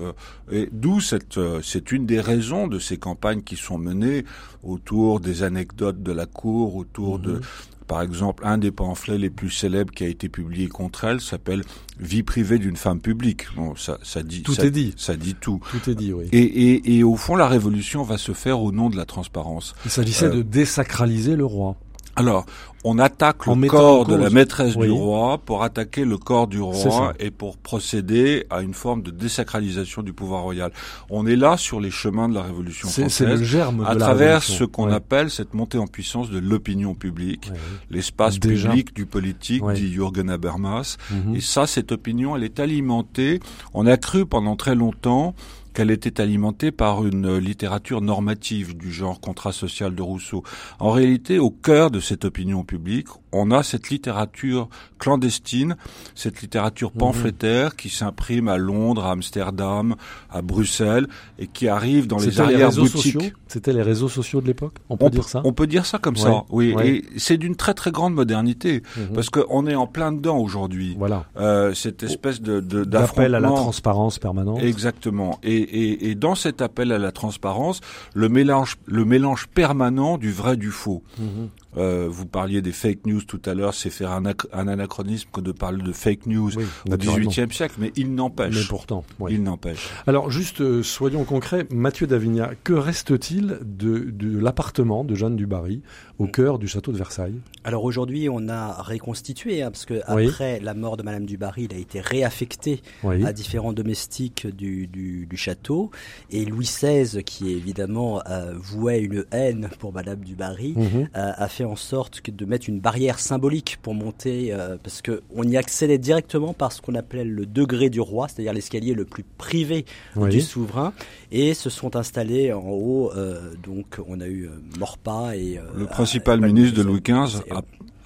[0.52, 4.26] euh, d'où cette, euh, c'est une des raisons de ces campagnes qui sont menées
[4.64, 7.42] autour des anecdotes de la cour, autour de,
[7.88, 11.64] par exemple, un des pamphlets les plus célèbres qui a été publié contre elle s'appelle
[12.00, 13.46] Vie privée d'une femme publique.
[13.56, 14.94] Bon, ça, ça dit, Tout ça- est dit.
[14.98, 15.60] Ça dit tout.
[15.72, 16.28] Tout est dit, oui.
[16.32, 16.40] Et,
[16.74, 19.74] et, et au fond, la révolution va se faire au nom de la transparence.
[19.86, 21.76] Il s'agissait Euh, de désacraliser le roi.
[22.18, 22.46] Alors,
[22.88, 24.86] on attaque En le corps de la maîtresse Oui.
[24.88, 29.10] du roi pour attaquer le corps du roi et pour procéder à une forme de
[29.12, 30.72] désacralisation du pouvoir royal.
[31.10, 33.48] On est là sur les chemins de la Révolution C'est c'est le française.
[33.48, 34.94] germe de À travers ce qu'on Ouais.
[34.94, 37.58] appelle cette montée en puissance de l'opinion publique, Ouais,
[37.90, 39.74] l'espace public du politique, Ouais.
[39.74, 40.98] dit Jürgen Habermas.
[41.10, 41.36] Mhm.
[41.36, 43.40] Et ça, cette opinion, elle est alimentée.
[43.74, 45.34] On a cru pendant très longtemps
[45.76, 50.42] qu'elle était alimentée par une littérature normative du genre contrat social de Rousseau.
[50.80, 55.76] En réalité, au cœur de cette opinion publique, on a cette littérature clandestine,
[56.16, 57.00] cette littérature Mhm.
[57.00, 59.96] pamphlétaire qui s'imprime à Londres, à Amsterdam,
[60.32, 61.08] à Bruxelles
[61.38, 63.34] et qui arrive dans les réseaux arrière-boutiques.
[63.56, 64.74] C'était les réseaux sociaux de l'époque.
[64.90, 65.42] On peut On, dire ça?
[65.46, 66.74] on peut dire ça comme Ouais, ça, oui.
[66.74, 66.88] ouais.
[66.90, 69.14] Et c'est d'une très très grande modernité Mhm.
[69.16, 70.94] parce qu'on est en plein dedans aujourd'hui.
[71.00, 71.24] Voilà.
[71.38, 74.62] Euh, cette espèce de D'appel à la transparence permanente.
[74.62, 75.40] Exactement.
[75.42, 77.80] Et, et, et dans cet appel à la transparence,
[78.14, 81.02] le mélange, le mélange permanent du vrai du faux.
[81.18, 81.48] Mhm.
[81.78, 85.30] Euh, vous parliez des fake news tout à l'heure, c'est faire un, ac- un anachronisme
[85.34, 86.96] que de parler de fake news Oui, au.
[86.98, 88.68] XVIIIe siècle, mais il Mais n'empêche.
[88.70, 89.04] pourtant.
[89.20, 89.34] oui.
[89.36, 89.90] Il n'empêche.
[90.08, 95.46] Alors juste euh, soyons concrets, Mathieu Davigna, que reste-t-il de, de l'appartement de Jeanne du
[95.48, 95.82] Barry
[96.18, 100.28] au cœur du château de Versailles Alors aujourd'hui, on a reconstitué, hein, parce que Oui.
[100.28, 103.26] après la mort de Madame du Barry, il a été réaffecté Oui.
[103.26, 105.92] à différents domestiques du, du, du château.
[106.32, 111.10] Et Louis XVI, qui évidemment euh, vouait une haine pour Madame du Barry, Mhm.
[111.16, 115.02] euh, a fait en sorte que de mettre une barrière symbolique pour monter, euh, parce
[115.02, 118.94] que on y accédait directement par ce qu'on appelait le degré du roi, c'est-à-dire l'escalier
[118.94, 120.30] le plus privé Oui.
[120.30, 120.94] du souverain,
[121.32, 123.12] et se sont installés en haut.
[123.16, 124.50] euh, donc on a eu
[124.80, 127.42] Morpa et euh, Le principal ministre de Louis XV,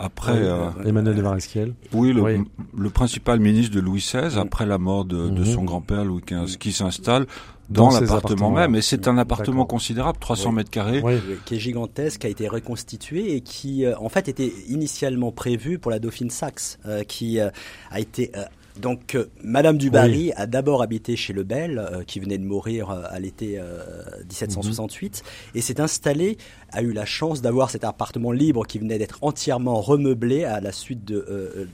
[0.01, 1.73] après, euh, Emmanuel de Varesquiel.
[1.93, 2.43] oui, le, Oui.
[2.77, 5.45] le principal ministre de Louis XVI, après la mort de, de Mhm.
[5.45, 7.25] son grand-père Louis XV, qui s'installe
[7.69, 8.73] Dans l'appartement même.
[8.75, 10.55] Et c'est un appartement considérable, 300 Oui.
[10.55, 11.01] mètres carrés.
[11.03, 11.17] Oui.
[11.45, 15.77] qui est gigantesque, qui a été reconstitué et qui, euh, en fait, était initialement prévu
[15.77, 17.49] pour la dauphine Saxe, euh, qui euh,
[17.91, 18.43] a été euh,
[18.77, 22.89] donc euh, Madame du Barry a d'abord habité chez Lebel, euh, qui venait de mourir
[22.89, 23.84] euh, à l'été euh,
[24.29, 25.23] 1768,
[25.55, 26.38] et s'est installée,
[26.71, 30.71] a eu la chance d'avoir cet appartement libre qui venait d'être entièrement remeublé à la
[30.71, 31.67] suite de.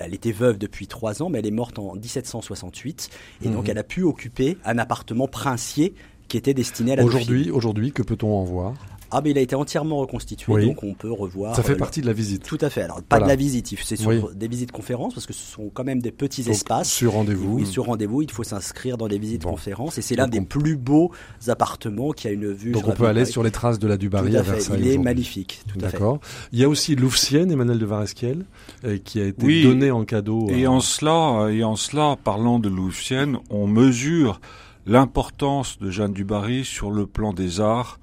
[0.00, 3.10] elle était veuve depuis trois ans, mais elle est morte en 1768,
[3.42, 3.70] et donc Mhm.
[3.70, 5.94] elle a pu occuper un appartement princier
[6.28, 7.04] qui était destiné à la.
[7.04, 8.74] Aujourd'hui, aujourd'hui, que peut-on en voir?
[9.14, 10.66] Ah, mais il a été entièrement reconstitué, Oui.
[10.66, 11.54] donc on peut revoir.
[11.54, 12.42] Ça fait euh, partie de la visite.
[12.42, 12.82] Tout à fait.
[12.82, 13.26] Alors, pas Voilà.
[13.26, 14.20] de la visite, c'est sur Oui.
[14.34, 16.90] des visites conférences, parce que ce sont quand même des petits Donc, espaces.
[16.90, 17.54] sur rendez-vous.
[17.58, 19.50] Oui, sur rendez-vous, il faut s'inscrire dans les visites Bon.
[19.52, 21.12] conférences, et c'est l'un des on- plus beaux
[21.48, 22.72] appartements qui a une vue.
[22.72, 24.50] Donc on peut aller sur les traces de la du Barry Tout à, à fait.
[24.52, 24.80] Versailles.
[24.80, 25.92] Il est magnifique, tout à fait.
[25.92, 26.18] D'accord.
[26.52, 28.44] Il y a aussi Louvcienne, Emmanuel de Varesquiel,
[28.84, 29.62] euh, qui a été Oui.
[29.62, 30.48] donné en cadeau.
[30.50, 34.40] Et à- en cela, et en cela, parlant de Louvcienne, on mesure
[34.86, 37.98] l'importance de Jeanne du Barry sur le plan des arts,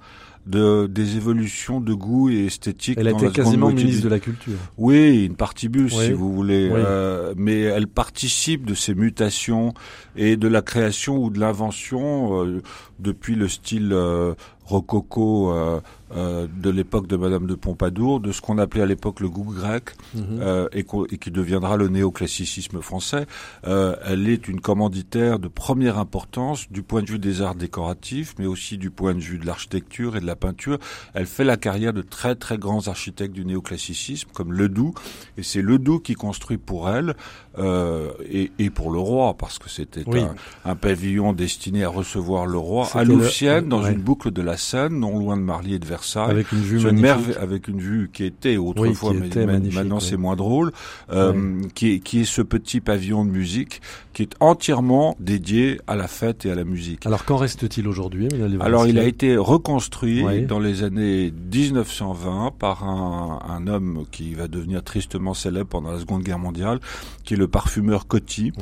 [0.46, 2.98] de, des évolutions de goût et esthétique.
[2.98, 4.58] Elle dans été la quasiment ministre de la Culture.
[4.76, 6.06] Oui, une partibus, Oui.
[6.06, 6.68] si vous voulez.
[6.72, 6.80] Oui.
[6.84, 9.72] Euh, mais elle participe de ces mutations
[10.16, 12.62] et de la création ou de l'invention euh,
[12.98, 14.34] depuis le style euh,
[14.72, 15.80] rococo euh,
[16.14, 19.44] euh, de l'époque de Madame de Pompadour, de ce qu'on appelait à l'époque le goût
[19.52, 20.24] grec, Mhm.
[20.40, 20.84] euh, et,
[21.18, 23.26] qui deviendra le néoclassicisme français.
[23.64, 28.46] Elle est une commanditaire de première importance du point de vue des arts décoratifs, mais
[28.46, 30.78] aussi du point de vue de l'architecture et de la peinture.
[31.14, 34.92] Elle fait la carrière de très très grands architectes du néoclassicisme, comme Ledoux,
[35.38, 37.14] et c'est Ledoux qui construit pour elle
[37.58, 40.20] euh, et, et pour le roi, parce que c'était Oui.
[40.20, 40.34] un,
[40.70, 43.92] un pavillon destiné à recevoir le roi à le- Louvciennes, dans ouais.
[43.92, 46.30] une boucle de la Seine, non loin de Marly et de Versailles.
[46.30, 47.36] Avec une vue magnifique.
[47.40, 50.02] avec une vue qui était autrefois, Oui, qui mais était maintenant oui.
[50.08, 50.72] c'est moins drôle,
[51.12, 53.80] euh, qui, est, qui est ce petit pavillon de musique
[54.12, 57.06] qui est entièrement dédié à la fête et à la musique.
[57.06, 58.28] Alors qu'en reste-t-il aujourd'hui,
[58.60, 64.48] Alors il a été reconstruit dans les années 1920 par un, un homme qui va
[64.48, 66.78] devenir tristement célèbre pendant la Seconde Guerre mondiale,
[67.24, 68.52] qui est le parfumeur Coty.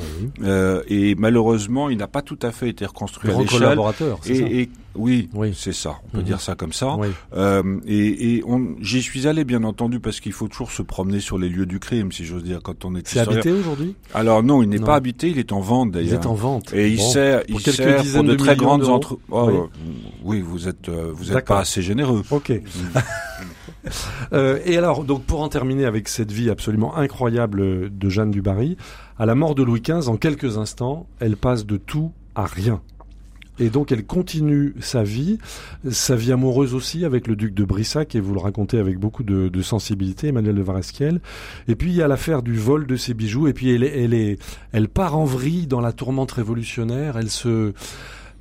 [0.43, 3.79] Euh, et malheureusement, il n'a pas tout à fait été reconstruit à l'échelle.
[4.29, 5.53] et oui, Oui.
[5.57, 5.97] c'est ça.
[6.07, 6.25] On peut Mhm.
[6.25, 6.97] dire ça comme ça.
[6.97, 7.09] Oui.
[7.35, 8.43] Euh, et
[8.81, 11.79] j'y suis allé bien entendu parce qu'il faut toujours se promener sur les lieux du
[11.79, 13.95] crime, si j'ose dire, quand on est C'est habité aujourd'hui?
[14.15, 16.21] Alors non, il n'est pas habité, il est en vente Il d'ailleurs.
[16.23, 16.73] est en vente.
[16.75, 19.25] Et il sert, Pour il quelques sert pour dizaines de de très grandes entreprises.
[19.31, 19.55] Oui.
[20.25, 22.23] oui, vous êtes, euh, vous êtes pas assez généreux.
[22.31, 22.53] Ok.
[24.33, 28.43] Euh, et alors, donc pour en terminer avec cette vie absolument incroyable de Jeanne du
[28.43, 28.77] Barry,
[29.19, 32.83] à la mort de Louis XV, en quelques instants, elle passe de tout à rien.
[33.61, 35.39] Et donc elle continue sa vie,
[35.91, 39.23] sa vie amoureuse aussi avec le duc de Brissac, et vous le racontez avec beaucoup
[39.23, 41.21] de, sensibilité, Emmanuel de Varesquiel.
[41.69, 44.03] Et puis il y a l'affaire du vol de ses bijoux, et puis elle, est,
[44.03, 44.39] elle, est,
[44.73, 47.73] elle part en vrille dans la tourmente révolutionnaire, elle se...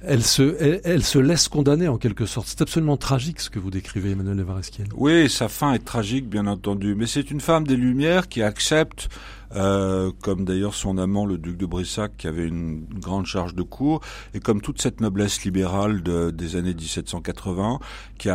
[0.01, 2.47] Elle se, elle, elle se laisse condamner en quelque sorte.
[2.47, 4.87] C'est absolument tragique ce que vous décrivez, Emmanuel de Varesquiel.
[4.95, 6.95] Oui, sa fin est tragique, bien entendu.
[6.95, 9.09] Mais c'est une femme des Lumières qui accepte,
[9.55, 13.63] euh, comme d'ailleurs son amant, le duc de Brissac, qui avait une grande charge de
[13.63, 14.01] cour,
[14.33, 17.79] et comme toute cette noblesse libérale de- des années 1780,
[18.17, 18.29] qui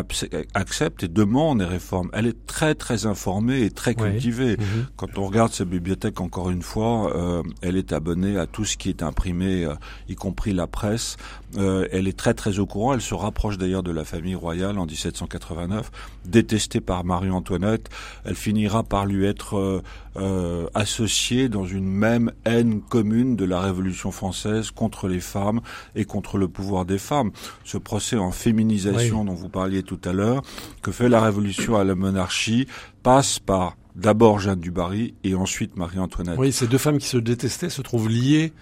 [0.55, 2.11] accepte et demande des réformes.
[2.13, 4.57] Elle est très, très informée et très cultivée.
[4.59, 4.87] Mhm.
[4.97, 8.77] Quand on regarde sa bibliothèque, encore une fois, euh, elle est abonnée à tout ce
[8.77, 9.75] qui est imprimé, euh,
[10.09, 11.17] y compris la presse.
[11.57, 12.95] Elle est très très au courant.
[12.95, 15.93] Elle se rapproche d'ailleurs de la famille royale en 1789.
[16.25, 17.91] Détestée par Marie-Antoinette,
[18.25, 19.81] elle finira par lui être euh,
[20.17, 20.67] euh,
[21.05, 25.61] associée dans une même haine commune de la Révolution française contre les femmes
[25.95, 27.31] et contre le pouvoir des femmes.
[27.63, 29.27] Ce procès en féminisation Oui.
[29.27, 30.41] dont vous parliez tout à l'heure,
[30.81, 32.67] que fait la Révolution à la monarchie,
[33.03, 36.39] passe par d'abord Jeanne du Barry et ensuite Marie-Antoinette.
[36.39, 38.55] Oui, ces deux femmes qui se détestaient se trouvent liées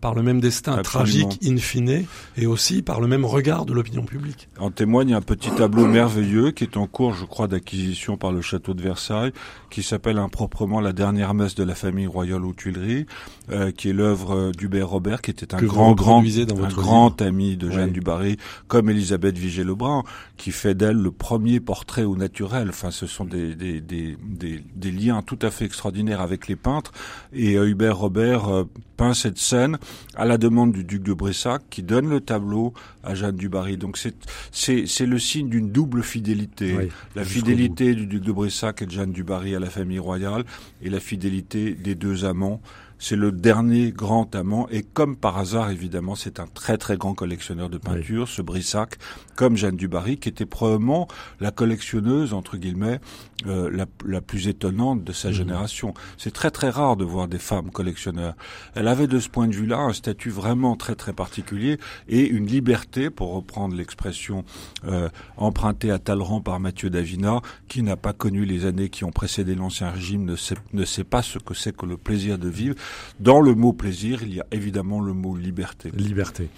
[0.00, 1.28] par le même destin Absolument.
[1.28, 2.06] tragique in fine
[2.36, 4.48] et aussi par le même regard de l'opinion publique.
[4.58, 8.42] En témoigne un petit tableau merveilleux qui est en cours, je crois, d'acquisition par le
[8.42, 9.32] château de Versailles,
[9.70, 13.06] qui s'appelle improprement La dernière messe de la famille royale aux Tuileries,
[13.50, 16.68] euh, qui est l'œuvre euh, d'Hubert Robert, qui était un Que grand, grand, dans un
[16.68, 17.92] grand ami de Jeanne Oui.
[17.92, 18.36] du Barry,
[18.68, 20.02] comme Elisabeth Vigée-Lebrun,
[20.36, 22.68] qui fait d'elle le premier portrait au naturel.
[22.70, 26.56] Enfin, ce sont des, des, des, des, des liens tout à fait extraordinaires avec les
[26.56, 26.92] peintres.
[27.32, 28.64] Et euh, Hubert Robert euh,
[28.96, 29.78] peint cette scène
[30.14, 32.72] à la demande du duc de Brissac, qui donne le tableau
[33.04, 33.76] à Jeanne du Barry.
[33.76, 34.14] Donc c'est
[34.50, 36.74] c'est c'est le signe d'une double fidélité.
[36.78, 39.98] Oui, la fidélité du duc de Brissac et de Jeanne du Barry à la famille
[39.98, 40.44] royale
[40.82, 42.60] et la fidélité des deux amants.
[42.98, 47.14] C'est le dernier grand amant et comme par hasard évidemment c'est un très très grand
[47.14, 48.96] collectionneur de peinture, ce Brissac,
[49.34, 51.08] comme Jeanne du Barry qui était probablement
[51.40, 53.00] la collectionneuse entre guillemets
[53.46, 55.92] euh, la, la plus étonnante de sa génération.
[56.16, 58.34] C'est très très rare de voir des femmes collectionneurs.
[58.74, 61.78] Elle avait de ce point de vue-là un statut vraiment très très particulier
[62.08, 64.44] et une liberté, pour reprendre l'expression
[64.86, 69.12] euh, empruntée à Talleyrand par Mathieu Davina, qui n'a pas connu les années qui ont
[69.12, 72.48] précédé l'Ancien Régime, ne sait, ne sait pas ce que c'est que le plaisir de
[72.48, 72.74] vivre.
[73.20, 75.90] Dans le mot plaisir, il y a évidemment le mot liberté.
[75.94, 76.48] Liberté.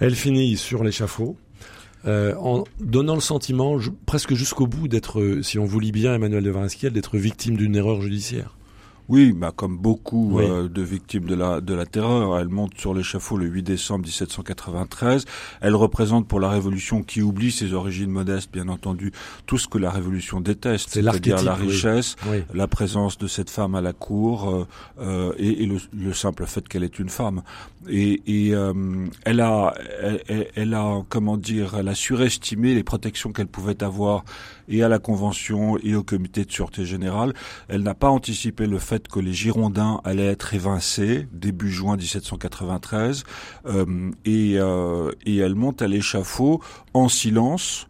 [0.00, 1.36] Elle finit sur l'échafaud.
[2.06, 6.14] Euh, en donnant le sentiment, presque jusqu'au bout, d'être, euh, si on vous lit bien
[6.14, 8.57] Emmanuel de Varesquiel, d'être victime d'une erreur judiciaire.
[9.08, 10.44] Oui, bah comme beaucoup Oui.
[10.46, 14.04] euh, de victimes de la de la terreur, elle monte sur l'échafaud le 8 décembre
[14.04, 15.24] 1793.
[15.60, 19.12] Elle représente pour la Révolution, qui oublie ses origines modestes, bien entendu,
[19.46, 21.68] tout ce que la Révolution déteste, C'est c'est-à-dire la oui.
[21.68, 22.42] richesse, Oui.
[22.52, 24.66] la présence de cette femme à la cour euh,
[25.00, 27.42] euh, et, et le, le simple fait qu'elle est une femme.
[27.88, 28.72] Et, et euh,
[29.24, 29.74] elle a,
[30.28, 34.24] elle, elle- a, comment dire, elle a surestimé les protections qu'elle pouvait avoir
[34.68, 37.32] et à la Convention et au Comité de sûreté générale.
[37.68, 43.24] Elle n'a pas anticipé le fait que les Girondins allaient être évincés début juin 1793
[43.66, 46.60] euh, et, euh, et elle monte à l'échafaud
[46.94, 47.86] en silence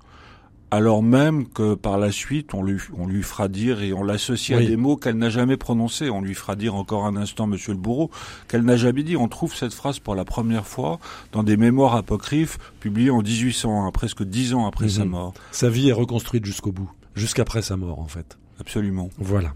[0.71, 4.59] alors même que par la suite on lui, on lui fera dire et on l'associe
[4.59, 4.67] Oui.
[4.67, 6.11] à des mots qu'elle n'a jamais prononcés.
[6.11, 8.11] On lui fera dire encore un instant, Monsieur le bourreau,
[8.49, 9.17] qu'elle n'a jamais dit.
[9.17, 10.99] On trouve cette phrase pour la première fois
[11.33, 15.11] dans des mémoires apocryphes publiées en 1801, presque dix ans après sa Mhm.
[15.11, 15.35] mort.
[15.53, 18.37] Sa vie est reconstruite jusqu'au bout, jusqu'après sa mort en fait.
[18.61, 19.09] Absolument.
[19.19, 19.55] Voilà.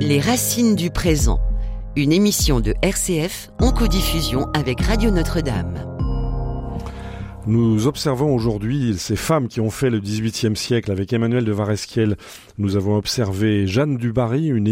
[0.00, 1.38] Les racines du présent.
[1.96, 5.93] Une émission de RCF en codiffusion avec Radio Notre-Dame.
[7.46, 12.16] Nous observons aujourd'hui ces femmes qui ont fait le XVIIIe siècle avec Emmanuel de Varesquiel.
[12.56, 14.64] Nous avons observé Jeanne du Barry, une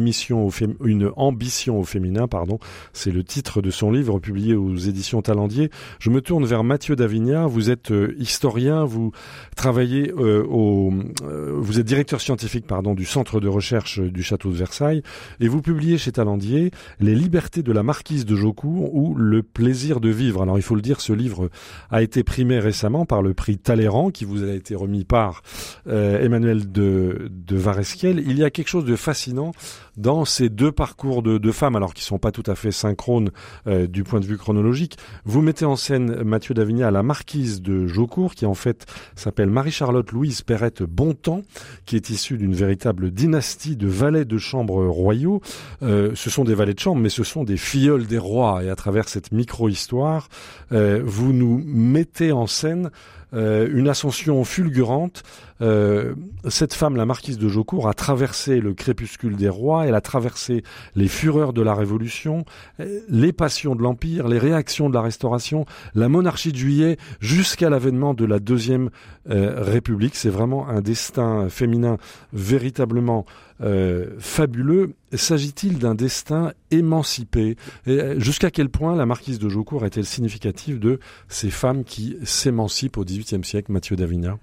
[0.85, 2.59] une ambition au féminin, pardon.
[2.93, 5.69] C'est le titre de son livre publié aux éditions Talendier.
[5.99, 7.49] Je me tourne vers Mathieu Davignard.
[7.49, 9.11] Vous êtes euh, historien, vous
[9.57, 10.93] travaillez euh, au,
[11.25, 15.03] euh, vous êtes directeur scientifique, pardon, du centre de recherche du château de Versailles
[15.41, 20.01] et vous publiez chez Talendier Les libertés de la marquise de Jaucourt ou Le plaisir
[20.01, 20.43] de vivre.
[20.43, 21.51] Alors il faut le dire, ce livre
[21.91, 25.43] a été primé récemment par le prix Talleyrand qui vous a été remis par
[25.87, 27.57] Emmanuel de, de
[28.03, 29.53] Il y a quelque chose de fascinant
[29.97, 33.31] dans ces deux parcours de, femmes, alors qui sont pas tout à fait synchrones
[33.67, 34.97] euh, du point de vue chronologique.
[35.25, 40.11] Vous mettez en scène Mathieu Davigna la marquise de Jaucourt, qui en fait s'appelle Marie-Charlotte
[40.13, 41.43] Louise Perrette Bontemps,
[41.85, 45.41] qui est issue d'une véritable dynastie de valets de chambre royaux.
[45.83, 48.63] Euh, ce sont des valets de chambre, mais ce sont des filleuls des rois.
[48.65, 50.29] Et à travers cette micro-histoire,
[50.73, 52.91] euh, vous nous mettez en scène
[53.35, 55.23] euh, une ascension fulgurante.
[55.61, 56.15] Euh,
[56.49, 60.65] cette femme, la marquise de Jaucourt, a traversé le crépuscule des rois, elle a traversé
[60.97, 62.45] les fureurs de la Révolution,
[62.81, 65.65] euh, les passions de l'Empire, les réactions de la Restauration,
[65.95, 68.91] la monarchie de Juillet, jusqu'à l'avènement de la Deuxième
[69.25, 70.17] République.
[70.17, 71.97] C'est vraiment un destin féminin
[72.33, 73.25] véritablement
[73.63, 74.95] euh, fabuleux.
[75.13, 77.57] S'agit-il d'un destin émancipé?
[77.89, 80.99] Euh, Jusqu'à quel point la marquise de Jaucourt est-elle significative de
[81.29, 84.39] ces femmes qui s'émancipent au XVIIIe siècle, Mathieu Davigna?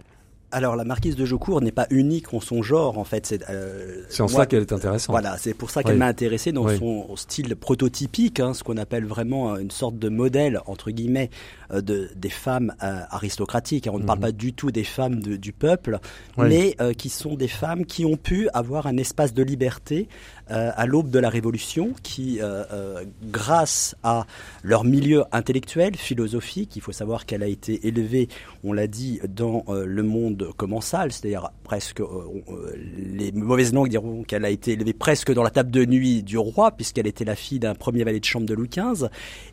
[0.51, 3.27] Alors la marquise de Jaucourt n'est pas unique en son genre en fait.
[3.27, 5.13] C'est euh, en moi- ça qu'elle est intéressante.
[5.13, 5.99] Voilà, c'est pour ça qu'elle Oui.
[5.99, 6.75] m'a intéressé dans Oui.
[6.79, 11.29] son style prototypique, hein, ce qu'on appelle vraiment une sorte de modèle entre guillemets
[11.71, 13.87] de des femmes euh, aristocratiques.
[13.87, 13.91] hein.
[13.93, 14.23] On ne parle Mhm.
[14.25, 15.99] pas du tout des femmes de- du peuple,
[16.37, 16.47] Oui.
[16.49, 20.07] mais euh, qui sont des femmes qui ont pu avoir un espace de liberté
[20.51, 24.25] euh, à l'aube de la Révolution, qui, euh, euh, grâce à
[24.63, 28.29] leur milieu intellectuel, philosophique, il faut savoir qu'elle a été élevée,
[28.63, 32.05] on l'a dit, dans euh, le monde commensal, c'est-à-dire presque, euh,
[32.49, 36.23] euh, les mauvaises langues diront qu'elle a été élevée presque dans la table de nuit
[36.23, 39.07] du roi, puisqu'elle était la fille d'un premier valet de chambre de Louis XV,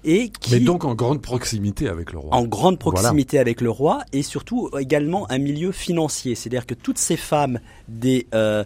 [0.04, 2.34] et qui Mais donc en grande proximité avec le roi.
[2.34, 2.98] en grande Voilà.
[3.00, 6.34] proximité avec le roi et surtout également un milieu financier.
[6.34, 8.64] C'est-à-dire que toutes ces femmes des euh,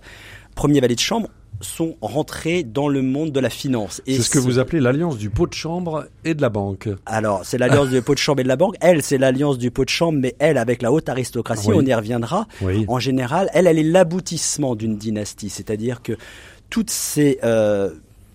[0.55, 1.29] premiers valets de chambre
[1.63, 4.01] sont rentrées dans le monde de la finance.
[4.07, 6.89] C'est ce que vous appelez l'alliance du pot de chambre et de la banque.
[7.05, 8.77] alors, c'est l'alliance du pot de chambre et de la banque.
[8.81, 11.75] Elle, c'est l'alliance du pot de chambre, mais elle, avec la haute aristocratie, Oui.
[11.79, 12.47] on y reviendra.
[12.63, 12.87] Oui.
[12.89, 15.51] En général, elle, elle est l'aboutissement d'une dynastie.
[15.51, 16.17] C'est-à-dire que
[16.71, 17.91] toutes ces euh,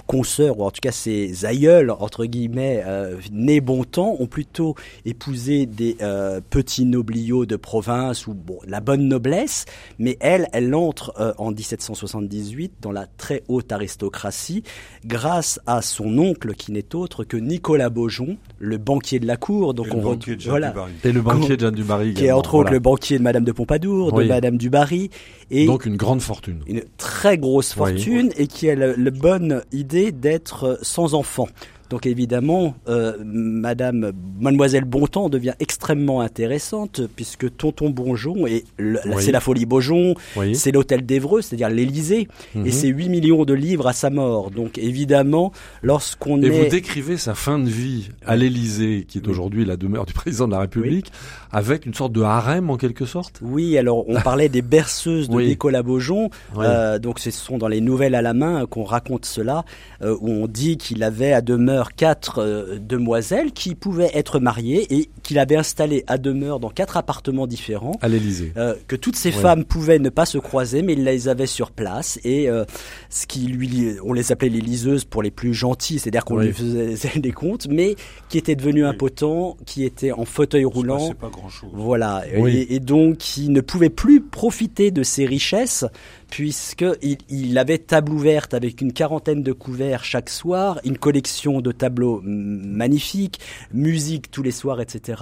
[0.07, 4.75] consoeurs, ou en tout cas ces aïeuls, entre guillemets, euh, nés bon temps, ont plutôt
[5.05, 9.65] épousé des euh, petits nobliaux de province ou bon, la bonne noblesse.
[9.99, 14.63] Mais elle, elle entre euh, en 1778 dans la très haute aristocratie
[15.05, 19.73] grâce à son oncle qui n'est autre que Nicolas Beaujon, le banquier de la cour.
[19.73, 20.69] Donc Et le on banquier ret- de Jeanne voilà.
[20.69, 20.93] du Barry.
[21.03, 22.13] Et le banquier de Jeanne du Barry.
[22.13, 24.23] qui est entre autres le banquier de Madame de Pompadour, Oui.
[24.25, 25.09] de Madame du Barry,
[25.51, 26.59] et Donc une grande fortune.
[26.67, 27.91] une très grosse Oui.
[27.93, 31.47] fortune et qui a la, la bonne idée d'être euh, sans enfant.
[31.91, 38.95] Donc évidemment, euh, Madame Mademoiselle Bontemps devient extrêmement intéressante puisque Tonton Bonjon et Oui.
[39.19, 40.55] c'est la folie Beaujon, Oui.
[40.55, 42.65] c'est l'hôtel d'Evreux, c'est-à-dire l'Élysée, Mhm.
[42.65, 44.49] et c'est 8 millions de livres à sa mort.
[44.49, 45.51] Donc évidemment,
[45.83, 49.77] lorsqu'on Et est vous décrivez sa fin de vie à l'Élysée, qui est aujourd'hui la
[49.77, 51.11] demeure du président de la République,
[51.55, 53.39] avec une sorte de harem en quelque sorte?
[53.41, 55.47] Oui, alors on parlait des berceuses de Oui.
[55.47, 56.29] Nicolas Beaujon.
[56.55, 56.65] Oui.
[56.67, 59.63] Euh, donc ce sont dans les nouvelles à la main euh, qu'on raconte cela,
[60.01, 64.85] euh, où on dit qu'il avait à demeure quatre euh, demoiselles qui pouvaient être mariées
[64.93, 67.93] et qu'il avait installé à demeure dans quatre appartements différents.
[68.01, 68.51] À l'Élysée.
[68.57, 71.71] Euh, que toutes ces femmes pouvaient ne pas se croiser, mais il les avait sur
[71.71, 72.65] place et euh,
[73.09, 76.47] ce qui lui, on les appelait les liseuses pour les plus gentils, c'est-à-dire qu'on Oui.
[76.47, 77.95] lui faisait des comptes, mais
[78.27, 81.13] qui étaient devenus impotents, qui étaient en fauteuil roulant.
[81.13, 81.69] Pas grand-chose.
[81.73, 82.55] Voilà, Oui.
[82.69, 85.85] et, et donc qui ne pouvait plus profiter de ses richesses
[86.29, 91.61] puisque il, il avait table ouverte avec une quarantaine de couverts chaque soir, une collection
[91.61, 93.39] de tableaux magnifiques,
[93.73, 95.21] musique tous les soirs, etc.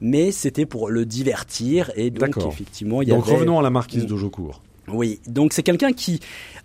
[0.00, 2.52] Mais c'était pour le divertir et donc D'accord.
[2.52, 3.34] effectivement il y Donc avait.
[3.36, 4.62] revenons à la marquise de Jaucourt.
[4.92, 6.18] Oui, donc c'est quelqu'un qui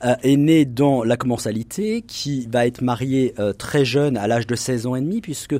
[0.04, 4.48] euh, est né dans la commensalité, qui va être marié euh, très jeune, à l'âge
[4.48, 5.54] de 16 ans et demi, puisque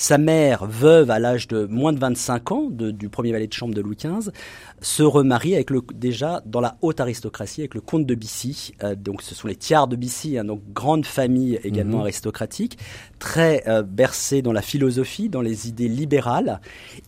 [0.00, 3.74] Sa mère, veuve à l'âge de moins de 25 ans, du premier valet de chambre
[3.74, 4.30] de Louis XV,
[4.80, 8.74] se remarie avec le, déjà dans la haute aristocratie avec le comte de Bissy.
[8.84, 12.02] Euh, donc ce sont les tiers de Bissy, hein, donc grande famille également mhm.
[12.02, 12.78] aristocratique,
[13.18, 16.60] très euh, bercée dans la philosophie, dans les idées libérales.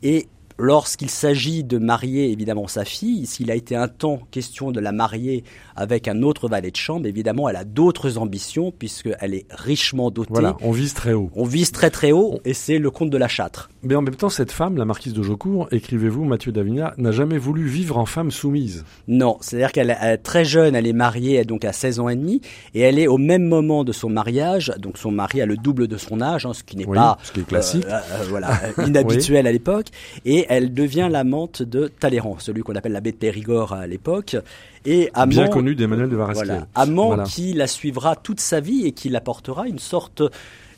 [0.02, 0.26] Et
[0.60, 4.92] lorsqu'il s'agit de marier évidemment sa fille, s'il a été un temps question de la
[4.92, 5.44] marier
[5.74, 10.30] avec un autre valet de chambre, évidemment elle a d'autres ambitions puisqu'elle est richement dotée.
[10.30, 11.30] Voilà, on vise très haut.
[11.34, 13.70] On vise très très haut et c'est le comte de la Châtre.
[13.82, 17.38] Mais en même temps, cette femme, la marquise de Jaucourt, écrivez-vous, Mathieu Davigna, n'a jamais
[17.38, 18.84] voulu vivre en femme soumise.
[19.08, 22.42] Non, c'est-à-dire qu'elle est très jeune, elle est mariée donc à 16 ans et demi
[22.74, 25.88] et elle est au même moment de son mariage, donc son mari a le double
[25.88, 28.60] de son âge, hein, ce qui n'est pas ce qui est classique, euh, euh, voilà,
[28.86, 29.86] inhabituel à l'époque
[30.24, 34.36] et elle devient l'amante de Talleyrand, celui qu'on appelle l'abbé de Périgord à l'époque.
[34.84, 36.46] Et amant, Bien connu d'Emmanuel de Varesquiel.
[36.48, 40.24] Voilà, amant qui la suivra toute sa vie et qui l'apportera une sorte,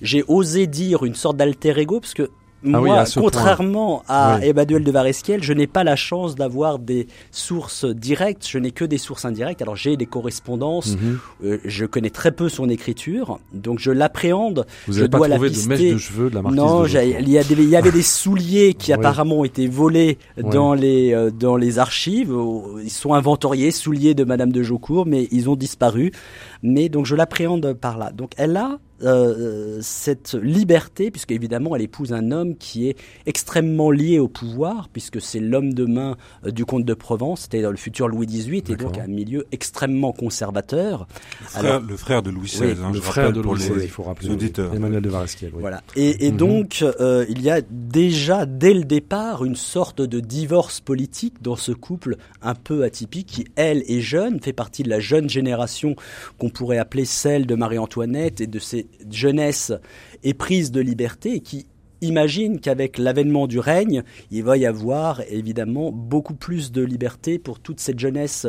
[0.03, 2.29] j'ai osé dire une sorte d'alter ego, parce que
[2.65, 7.85] ah moi, contrairement à Emmanuel de Varesquiel, je n'ai pas la chance d'avoir des sources
[7.85, 9.63] directes, je n'ai que des sources indirectes.
[9.63, 11.19] Alors j'ai des correspondances, mhm.
[11.45, 14.67] euh, je connais très peu son écriture, donc je l'appréhende.
[14.87, 17.69] Vous n'avez pas trouvé de mèche de cheveux de la marquise Non, il y, il
[17.69, 22.35] y avait des souliers qui apparemment ont été volés dans les euh, dans les archives.
[22.83, 26.13] Ils sont inventoriés, souliers de Madame de Jaucourt, mais ils ont disparu.
[26.63, 28.13] Mais donc je l'appréhende par là.
[28.13, 32.97] Donc elle a euh, cette liberté, puisque évidemment elle épouse un homme qui est
[33.27, 37.63] extrêmement lié au pouvoir, puisque c'est l'homme de main euh, du comte de Provence, c'était
[37.63, 41.07] dans le futur Louis XVIII, et donc un milieu extrêmement conservateur.
[41.63, 44.75] Le frère, de Louis XVI, hein, le frère de Louis XVI, il faut rappeler, auditeurs.
[44.75, 45.53] Emmanuel de Varesquiel.
[45.55, 45.83] Voilà.
[45.97, 46.37] Et, mhm.
[46.37, 51.57] donc euh, il y a déjà dès le départ une sorte de divorce politique dans
[51.57, 55.97] ce couple un peu atypique qui, elle, est jeune, fait partie de la jeune génération
[56.39, 59.72] qu'on pourrait appeler celle de Marie-Antoinette et de ses jeunesse
[60.22, 61.66] éprise de liberté et qui
[62.03, 67.61] imagine qu'avec l'avènement du règne, il va y avoir évidemment beaucoup plus de liberté pour
[67.61, 68.47] toute cette jeunesse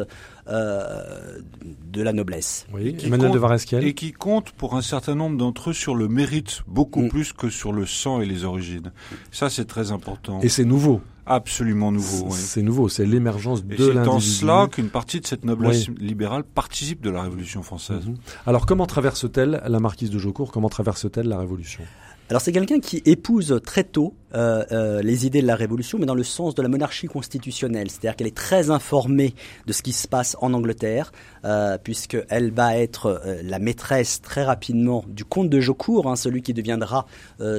[0.47, 1.39] euh,
[1.85, 2.65] de la noblesse.
[2.73, 3.85] Oui, Emmanuel de Varesquiel.
[3.85, 7.09] Et qui compte pour un certain nombre d'entre eux sur le mérite beaucoup mm.
[7.09, 8.91] plus que sur le sang et les origines.
[9.31, 10.39] Ça, c'est très important.
[10.41, 11.01] Et c'est nouveau.
[11.25, 12.29] Absolument nouveau.
[12.31, 14.03] C'est nouveau, c'est l'émergence de l'individu.
[14.03, 18.05] C'est en cela qu'une partie de cette noblesse libérale participe de la Révolution française.
[18.05, 18.15] Mhm.
[18.45, 21.83] Alors comment traverse-t-elle la marquise de Jaucourt Comment traverse-t-elle la Révolution?
[22.29, 26.05] Alors c'est quelqu'un qui épouse très tôt euh, euh, les idées de la Révolution, mais
[26.05, 27.89] dans le sens de la monarchie constitutionnelle.
[27.89, 29.35] C'est-à-dire qu'elle est très informée
[29.67, 31.11] de ce qui se passe en Angleterre,
[31.45, 36.53] euh, puisqu'elle va être la maîtresse très rapidement du comte de Jaucourt, hein, celui qui
[36.53, 37.05] deviendra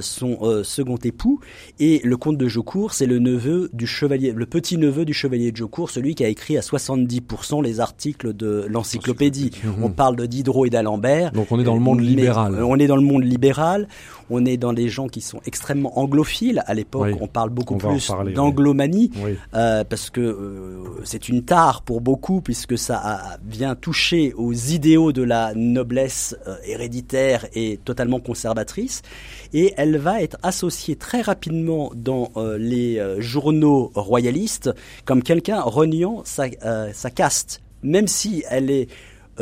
[0.01, 1.41] son second époux.
[1.79, 5.53] Et le comte de Jaucourt, c'est le neveu du chevalier, le petit neveu du chevalier
[5.53, 9.53] de Jaucourt, celui qui a écrit à 70% les articles de l'encyclopédie.
[9.83, 11.33] On parle de Diderot et d'Alembert.
[11.33, 12.63] Donc on est dans le monde libéral.
[12.63, 13.89] On est dans le monde libéral.
[14.31, 16.64] On est dans des gens qui sont extrêmement anglophiles.
[16.65, 19.11] À l'époque, on parle beaucoup plus d'anglomanie,
[19.53, 25.53] parce que c'est une tare pour beaucoup, puisque ça vient toucher aux idéaux de la
[25.55, 29.03] noblesse euh, héréditaire et totalement conservatrice.
[29.53, 34.71] Et elle va être associée très rapidement dans euh, les euh, journaux royalistes
[35.05, 36.47] comme quelqu'un reniant sa,
[36.93, 37.63] sa caste.
[37.83, 38.89] Même si elle est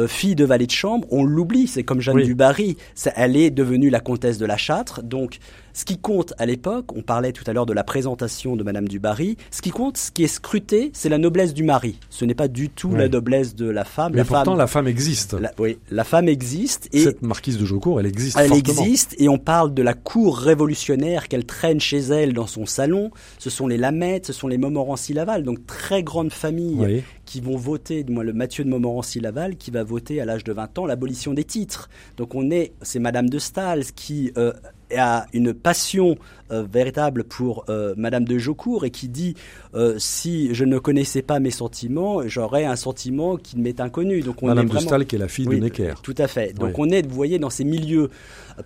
[0.06, 1.66] fille de valet de chambre, on l'oublie.
[1.66, 2.76] C'est comme Jeanne du Barry.
[3.14, 5.02] Elle est devenue la comtesse de la Châtre.
[5.02, 5.38] Donc,
[5.72, 8.88] ce qui compte à l'époque, on parlait tout à l'heure de la présentation de Madame
[8.88, 11.98] du Barry, ce qui compte, ce qui est scruté, c'est la noblesse du mari.
[12.10, 14.12] Ce n'est pas du tout la noblesse de la femme.
[14.12, 15.36] Mais la pourtant, femme, la femme existe.
[15.58, 16.88] oui, la femme existe.
[16.92, 20.38] Et Cette marquise de Jaucourt, elle existe Elle existe, et on parle de la cour
[20.38, 23.10] révolutionnaire qu'elle traîne chez elle dans son salon.
[23.38, 28.04] Ce sont les Lamettes, ce sont les Montmorency-Laval, donc très grandes familles qui vont voter,
[28.08, 31.44] moi le Mathieu de Montmorency-Laval, qui va voter à l'âge de 20 ans l'abolition des
[31.44, 31.88] titres.
[32.16, 34.32] Donc on est, c'est Madame de Staël qui...
[34.36, 34.52] Euh,
[34.96, 36.16] a une passion
[36.50, 39.34] euh, véritable pour euh, Madame de Jaucourt et qui dit
[39.74, 44.20] euh, si je ne connaissais pas mes sentiments, j'aurais un sentiment qui m'est inconnu.
[44.20, 45.94] Donc on Madame de Staël qui est la fille de Necker.
[46.02, 46.52] Tout à fait.
[46.52, 48.10] Donc on est, vous voyez, dans ces milieux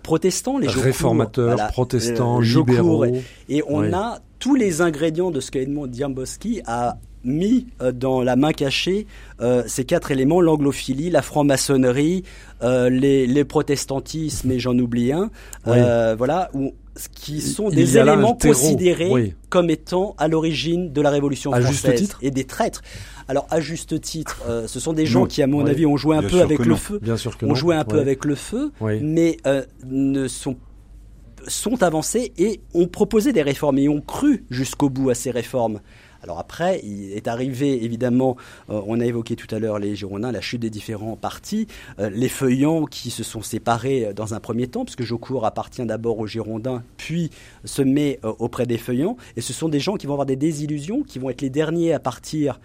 [0.03, 3.05] protestants, les réformateurs, protestants, libéraux,
[3.47, 6.97] et on a tous les ingrédients de ce qu'Edmond Diamboski a
[7.27, 9.05] mis euh, dans la main cachée
[9.41, 12.23] euh, ces quatre éléments, l'anglophilie, la franc-maçonnerie,
[12.63, 15.29] euh, les, les, protestantismes et j'en oublie un,
[16.15, 16.73] voilà, où,
[17.13, 22.45] qui sont des éléments considérés comme étant à l'origine de la Révolution française et des
[22.45, 22.81] traîtres.
[23.27, 26.23] Alors à juste titre, ce sont des gens qui, à mon avis, ont joué un
[26.23, 28.71] peu avec le feu, Bien sûr que ont joué un peu avec le feu,
[29.01, 29.37] mais
[29.85, 30.55] ne sont
[31.47, 35.79] sont avancés et ont proposé des réformes et ont cru jusqu'au bout à ces réformes.
[36.27, 38.35] Alors après, il est arrivé, évidemment,
[38.69, 41.67] euh, on a évoqué tout à l'heure les Girondins, la chute des différents partis,
[41.99, 46.19] euh, les Feuillants qui se sont séparés dans un premier temps, puisque Jocourt appartient d'abord
[46.19, 47.29] aux Girondins, puis
[47.63, 51.01] se met auprès des Feuillants, et ce sont des gens qui vont avoir des désillusions,
[51.03, 52.59] qui vont être les derniers à partir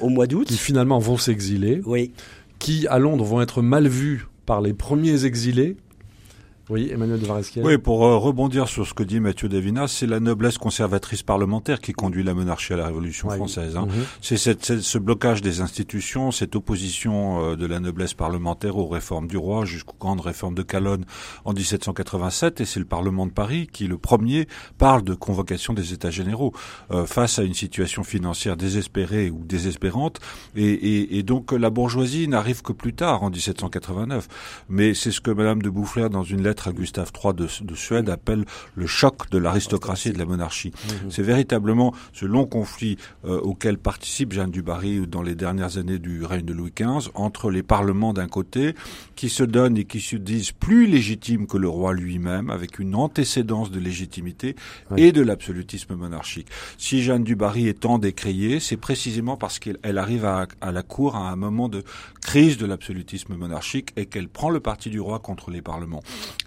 [0.00, 0.48] au mois d'août.
[0.48, 1.82] Qui finalement vont s'exiler.
[1.86, 2.10] Oui.
[2.58, 5.76] Qui, à Londres, vont être mal vus par les premiers exilés
[6.68, 7.64] oui, Emmanuel de Varesquiel.
[7.64, 11.80] Oui, pour euh, rebondir sur ce que dit Mathieu Davina, c'est la noblesse conservatrice parlementaire
[11.80, 13.76] qui conduit la monarchie à la Révolution française.
[13.76, 13.86] Hein.
[13.86, 14.04] Mhm.
[14.20, 19.36] C'est ce blocage des institutions, cette opposition euh, de la noblesse parlementaire aux réformes du
[19.36, 21.04] roi jusqu'aux grandes réformes de Calonne
[21.44, 25.92] en 1787, et c'est le Parlement de Paris qui, le premier, parle de convocation des
[25.92, 26.52] États généraux
[26.90, 30.18] euh, face à une situation financière désespérée ou désespérante,
[30.56, 34.26] et, et, et donc la bourgeoisie n'arrive que plus tard, en 1789.
[34.68, 38.08] Mais c'est ce que Madame de Boufflers, dans une lettre à Gustave III de, Suède
[38.08, 38.44] appelle
[38.74, 40.72] le choc de l'aristocratie et de la monarchie.
[41.04, 41.10] Mhm.
[41.10, 45.98] C'est véritablement ce long conflit euh, auquel participe Jeanne du Barry dans les dernières années
[45.98, 48.74] du règne de Louis XV entre les parlements d'un côté
[49.14, 52.94] qui se donnent et qui se disent plus légitimes que le roi lui-même avec une
[52.94, 54.56] antécédence de légitimité
[54.96, 56.48] et de l'absolutisme monarchique.
[56.78, 60.82] Si Jeanne du Barry est tant décriée, c'est précisément parce qu'elle arrive à, à la
[60.82, 61.82] cour à un moment de
[62.22, 66.02] crise de l'absolutisme monarchique et qu'elle prend le parti du roi contre les parlements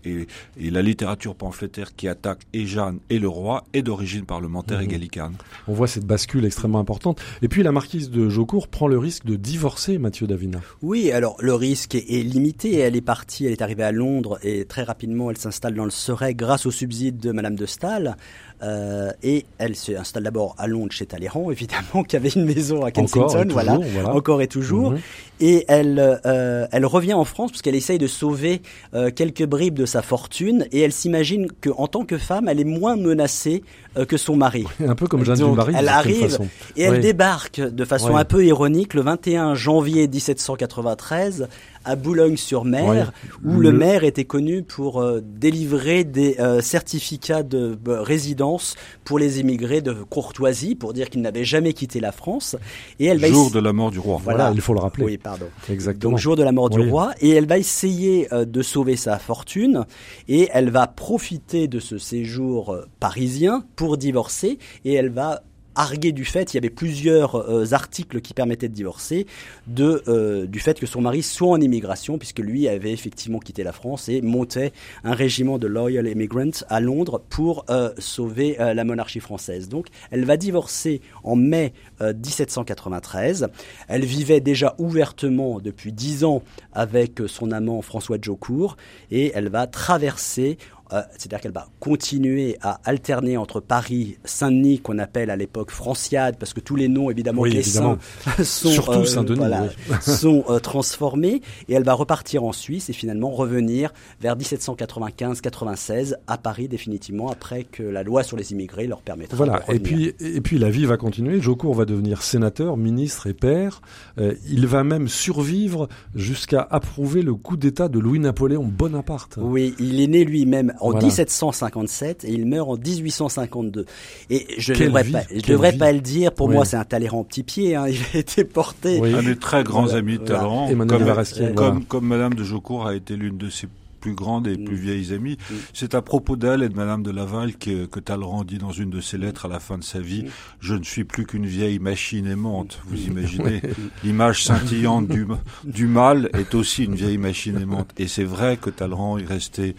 [0.06, 0.28] et,
[0.60, 4.92] la littérature pamphlétaire qui attaque et Jeanne et le roi est d'origine parlementaire et mhm.
[4.92, 5.34] gallicane.
[5.68, 7.22] On voit cette bascule extrêmement importante.
[7.42, 10.60] Et puis la marquise de Jaucourt prend le risque de divorcer Mathieu Davina.
[10.82, 12.78] Oui, alors le risque est, limité.
[12.78, 15.92] Elle est partie, elle est arrivée à Londres et très rapidement elle s'installe dans le
[15.92, 18.16] Surrey grâce au subside de Madame de Staël.
[18.62, 22.92] Euh, et elle s'installe d'abord à Londres chez Talleyrand, évidemment, qui avait une maison à
[22.92, 23.80] Kensington, voilà,
[24.10, 24.92] encore et toujours.
[24.92, 25.00] Mhm.
[25.42, 28.62] Et elle, euh, elle revient en France parce qu'elle essaye de sauver
[28.94, 32.66] euh, quelques bribes de sa fortune et elle s'imagine qu'en tant que femme, elle est
[32.66, 33.64] moins menacée
[34.08, 34.66] que son mari.
[34.86, 35.74] Un peu comme Jeanne du Marie.
[35.78, 36.40] Elle arrive
[36.76, 41.48] et elle débarque de façon un peu ironique le 21 janvier 1793
[41.86, 43.12] à Boulogne-sur-Mer,
[43.44, 43.72] où le...
[43.72, 49.94] maire était connu pour euh, délivrer des euh, certificats de résidence pour les immigrés de
[49.94, 52.56] courtoisie, pour dire qu'ils n'avaient jamais quitté la France.
[53.00, 54.20] Et elle va jour de la mort du roi.
[54.24, 54.52] Voilà.
[54.54, 55.06] il faut le rappeler.
[55.06, 55.48] Oui, pardon.
[55.70, 56.12] Exactement.
[56.12, 59.86] Donc jour de la mort du roi, et elle va essayer de sauver sa fortune,
[60.28, 65.42] et elle va profiter de ce séjour parisien pour divorcer et elle va
[65.80, 69.26] arguer du fait, il y avait plusieurs euh, articles qui permettaient de divorcer,
[69.68, 73.64] de, euh, du fait que son mari soit en immigration, puisque lui avait effectivement quitté
[73.64, 74.74] la France et montait
[75.06, 79.70] un régiment de Loyal Immigrants à Londres pour euh, sauver la monarchie française.
[79.70, 83.48] Donc elle va divorcer en mai 1793.
[83.88, 88.76] Elle vivait déjà ouvertement depuis dix ans avec son amant François Jocourt
[89.12, 90.58] et elle va traverser
[90.92, 96.38] euh, c'est-à-dire qu'elle va continuer à alterner entre Paris, Saint-Denis, qu'on appelle à l'époque Franciade,
[96.38, 97.98] parce que tous les noms évidemment oui, sont,
[98.44, 99.70] Surtout euh, Saint-Denis,
[100.02, 106.38] sont euh, transformés, et elle va repartir en Suisse et finalement revenir vers 1795-96 à
[106.38, 109.38] Paris définitivement après que la loi sur les immigrés leur permettra.
[109.38, 109.62] Voilà.
[109.70, 111.40] et puis et puis la vie va continuer.
[111.40, 113.82] Jocourt va devenir sénateur, ministre et père.
[114.18, 119.38] il va même survivre jusqu'à approuver le coup d'État de Louis-Napoléon Bonaparte.
[119.40, 123.86] Oui, il est né lui-même en 1757 et il meurt en 1852.
[124.30, 127.24] Et je ne devrais, pas, je devrais pas le dire, pour moi c'est un Talleyrand
[127.24, 127.88] petit pied, hein.
[127.90, 129.02] il a été porté.
[129.14, 133.16] Un des très grands amis de Talleyrand, comme, comme, comme, Madame de Jocourt a été
[133.16, 133.68] l'une de ses
[134.00, 134.80] plus grandes et plus mm.
[134.80, 135.38] vieilles amies.
[135.50, 135.56] Mm.
[135.74, 138.90] C'est à propos d'elle et de Madame de Laval que, que Talleyrand dit dans une
[138.90, 140.30] de ses lettres à la fin de sa vie, mm.
[140.60, 142.80] je ne suis plus qu'une vieille machine aimante.
[142.86, 143.62] Vous imaginez,
[144.04, 145.28] l'image scintillante du,
[145.64, 147.92] du mal est aussi une vieille machine aimante.
[147.98, 149.76] Et c'est vrai que Talleyrand est resté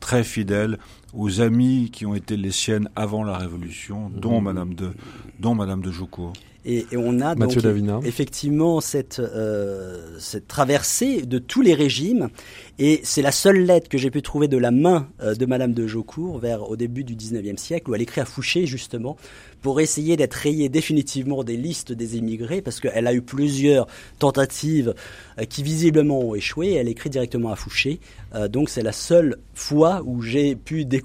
[0.00, 0.78] très fidèle
[1.16, 4.44] aux amis qui ont été les siennes avant la Révolution, dont mmh.
[4.44, 4.90] Madame de,
[5.40, 6.32] dont Madame de Joucourt.
[6.66, 7.54] Et, on a donc
[8.04, 12.30] effectivement cette, euh, cette traversée de tous les régimes.
[12.78, 15.74] Et c'est la seule lettre que j'ai pu trouver de la main euh, de Madame
[15.74, 19.16] de Jaucourt vers au début du 19e siècle, où elle écrit à Fouché justement
[19.60, 23.86] pour essayer d'être rayée définitivement des listes des immigrés, parce qu'elle a eu plusieurs
[24.18, 24.94] tentatives
[25.38, 26.72] euh, qui visiblement ont échoué.
[26.72, 28.00] Elle écrit directement à Fouché.
[28.34, 31.03] Euh, donc c'est la seule fois où j'ai pu découvrir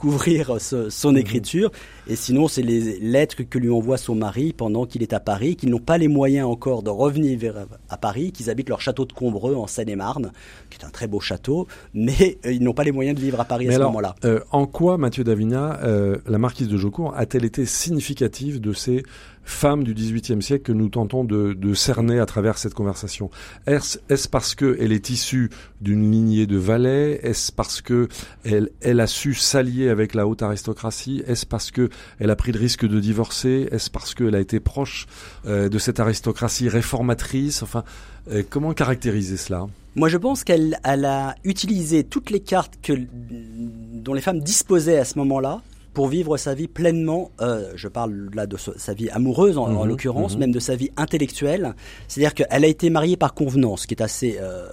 [0.60, 1.18] son mhm.
[1.18, 1.72] écriture.
[2.08, 5.56] Et sinon, c'est les lettres que lui envoie son mari pendant qu'il est à Paris,
[5.56, 9.06] qu'ils n'ont pas les moyens encore de revenir vers, à Paris, qu'ils habitent leur château
[9.06, 10.32] de Combreux en Seine-et-Marne,
[10.70, 13.39] qui est un très beau château, mais euh, ils n'ont pas les moyens de vivre
[13.39, 14.16] à Paris à ce moment-là.
[14.52, 15.80] en quoi, Mathieu Davina,
[16.26, 19.04] la marquise de Jocourt a-t-elle été significative de ces
[19.50, 23.30] femmes du XVIIIe siècle que nous tentons de, cerner à travers cette conversation.
[23.66, 25.50] Est-ce est parce qu'elle est issue
[25.82, 27.20] d'une lignée de valets?
[27.24, 28.08] Est-ce parce que
[28.43, 31.24] elle, a su s'allier avec la haute aristocratie?
[31.28, 31.89] Est-ce parce que
[32.20, 33.68] elle a pris le risque de divorcer?
[33.72, 35.08] Est-ce parce qu'elle a été proche
[35.45, 37.64] euh, de cette aristocratie réformatrice?
[37.64, 37.84] Enfin,
[38.32, 39.66] euh, comment caractériser cela?
[39.95, 45.00] Moi, je pense qu'elle elle a utilisé toutes les cartes que, dont les femmes disposaient
[45.00, 45.62] à ce moment-là
[46.00, 47.30] pour vivre sa vie pleinement.
[47.41, 50.39] Euh, je parle là de sa vie amoureuse en, en Mhm, l'occurrence, mhm.
[50.39, 51.76] même de sa vie intellectuelle.
[52.08, 54.70] C'est-à-dire qu'elle a été mariée par convenance, ce qui est assez euh,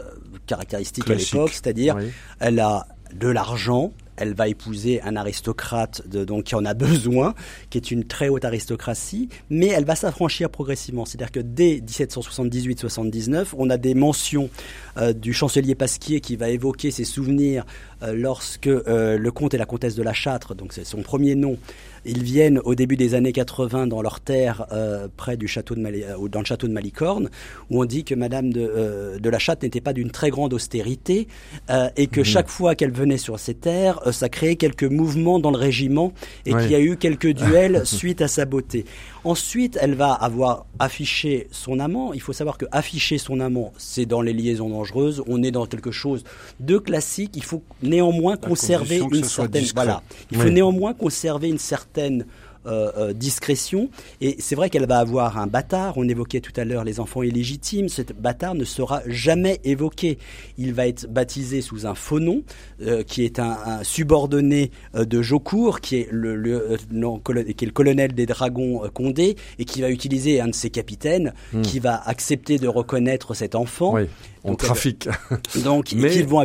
[0.46, 1.34] caractéristique Classique.
[1.34, 1.50] à l'époque.
[1.52, 2.12] C'est-à-dire, Oui.
[2.38, 3.90] elle a de l'argent.
[4.16, 7.34] Elle va épouser un aristocrate de, donc qui en a besoin,
[7.70, 11.04] qui est une très haute aristocratie, mais elle va s'affranchir progressivement.
[11.04, 14.50] C'est-à-dire que dès 1778-79, on a des mentions
[14.98, 17.64] euh, du chancelier Pasquier qui va évoquer ses souvenirs
[18.02, 21.34] euh, lorsque euh, le comte et la comtesse de la Châtre, donc c'est son premier
[21.34, 21.58] nom,
[22.06, 25.80] ils viennent au début des années 80 dans leur terre euh, près du château de
[25.80, 27.28] Mali- euh, dans le château de Malicorne,
[27.70, 30.54] où on dit que Madame de, euh, de la Châtre n'était pas d'une très grande
[30.54, 31.28] austérité
[31.70, 32.24] euh, et que Mhm.
[32.26, 36.12] chaque fois qu'elle venait sur ces terres, euh, ça créait quelques mouvements dans le régiment
[36.44, 36.62] et Ouais.
[36.62, 38.84] qu'il y a eu quelques duels suite à sa beauté.
[39.24, 42.12] Ensuite, elle va avoir affiché son amant.
[42.12, 45.22] Il faut savoir que afficher son amant, c'est dans les liaisons dangereuses.
[45.26, 46.22] On est dans quelque chose
[46.60, 47.32] de classique.
[47.34, 50.02] Il faut néanmoins conserver une certaine voilà.
[50.30, 53.90] Il faut néanmoins conserver une certaine euh, euh, discrétion.
[54.20, 55.94] Et c'est vrai qu'elle va avoir un bâtard.
[55.98, 57.88] On évoquait tout à l'heure les enfants illégitimes.
[57.88, 60.18] Ce bâtard ne sera jamais évoqué.
[60.58, 62.42] Il va être baptisé sous un faux nom,
[62.82, 67.44] euh, qui est un, un subordonné euh, de Jaucourt, qui est le, le, non, colo-
[67.44, 71.32] qui est le colonel des dragons Condé, et qui va utiliser un de ses capitaines,
[71.52, 71.62] Hmm.
[71.62, 73.94] qui va accepter de reconnaître cet enfant.
[73.94, 74.02] Oui,
[74.42, 75.08] on Donc, elle- trafique.
[75.62, 76.40] Donc, Mais- et vont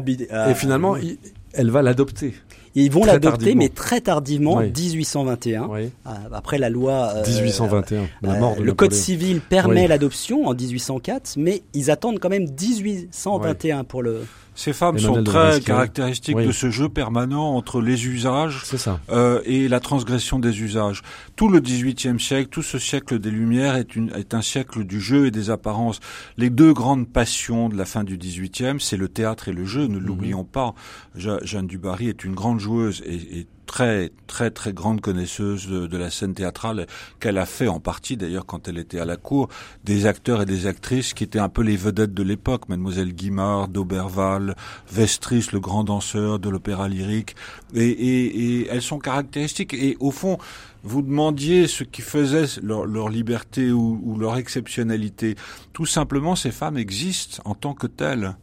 [0.54, 1.18] finalement, il-
[1.54, 2.34] elle va l'adopter.
[2.76, 4.72] Ils vont l'adopter, mais très tardivement, Oui.
[4.76, 5.68] 1821.
[5.70, 5.90] Oui.
[6.08, 7.14] Euh, Après la loi.
[7.16, 11.92] euh, 1821, la euh, mort de le Code civil permet l'adoption en 1804, mais ils
[11.92, 14.22] attendent quand même 1821 pour le.
[14.54, 16.46] Ces femmes sont très caractéristiques Oui.
[16.46, 18.64] de ce jeu permanent entre les usages
[19.10, 21.02] euh, et la transgression des usages.
[21.36, 25.00] Tout le XVIIIe siècle, tout ce siècle des Lumières est, une, est un siècle du
[25.00, 26.00] jeu et des apparences.
[26.38, 29.88] Les deux grandes passions de la fin du XVIIIe, c'est le théâtre et le jeu.
[29.88, 30.74] Ne l'oublions pas.
[31.16, 35.88] Je- Jeanne Dubarry est une grande joueuse et, et très très très grande connaisseuse de,
[35.88, 36.88] de la scène théâtrale
[37.22, 39.48] qu'elle a fait en partie d'ailleurs quand elle était à la cour
[39.86, 42.68] des acteurs et des actrices qui étaient un peu les vedettes de l'époque.
[42.68, 44.58] Mademoiselle Guimard d'Auberval
[44.92, 47.38] Vestris le grand danseur de l'opéra lyrique.
[47.74, 49.74] Et, et, et elles sont caractéristiques.
[49.74, 50.38] Et au fond
[50.84, 55.36] vous demandiez ce qui faisait leur, leur liberté ou, ou leur exceptionnalité.
[55.72, 58.36] Tout simplement ces femmes existent en tant que telles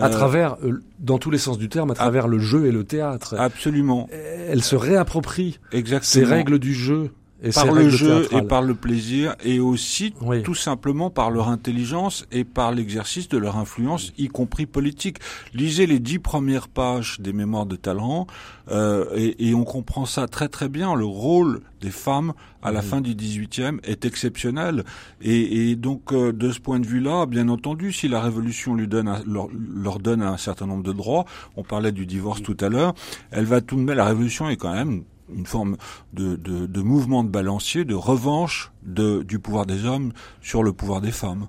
[0.00, 2.84] À travers, euh, dans tous les sens du terme, à travers le jeu et le
[2.84, 3.34] théâtre.
[3.38, 4.08] absolument.
[4.48, 6.24] Elle se réapproprie exactement.
[6.24, 7.10] ces règles du jeu
[7.42, 8.44] et par le jeu théâtrales.
[8.44, 10.42] et par le plaisir et aussi Oui.
[10.42, 15.18] tout simplement par leur intelligence et par l'exercice de leur influence, y compris politique.
[15.54, 18.26] Lisez les dix premières pages des Mémoires de Talleyrand
[18.70, 20.94] euh, et, et on comprend ça très très bien.
[20.94, 22.32] Le rôle des femmes
[22.62, 24.84] à la fin du XVIIIe est exceptionnel
[25.20, 28.86] et, et donc euh, de ce point de vue-là, bien entendu, si la Révolution lui
[28.86, 31.24] donne un- leur, leur donne un certain nombre de droits,
[31.56, 32.94] on parlait du divorce tout à l'heure,
[33.32, 33.96] elle va tout de même.
[33.96, 35.02] La Révolution est quand même
[35.34, 35.76] une forme
[36.12, 41.48] de, mouvement de balancier, de revanche du pouvoir des hommes sur le pouvoir des femmes.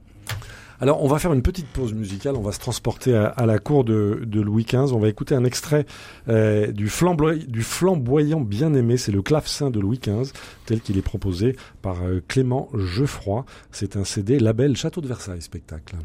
[0.81, 2.35] Alors, on va faire une petite pause musicale.
[2.35, 4.91] On va se transporter à, la cour de, Louis XV.
[4.93, 5.85] On va écouter un extrait
[6.27, 8.97] euh, du flamboyant bien-aimé.
[8.97, 10.33] C'est le clavecin de Louis XV,
[10.65, 13.45] tel qu'il est proposé par euh, Clément Geoffroy.
[13.71, 15.95] C'est un CD label Château de Versailles spectacle.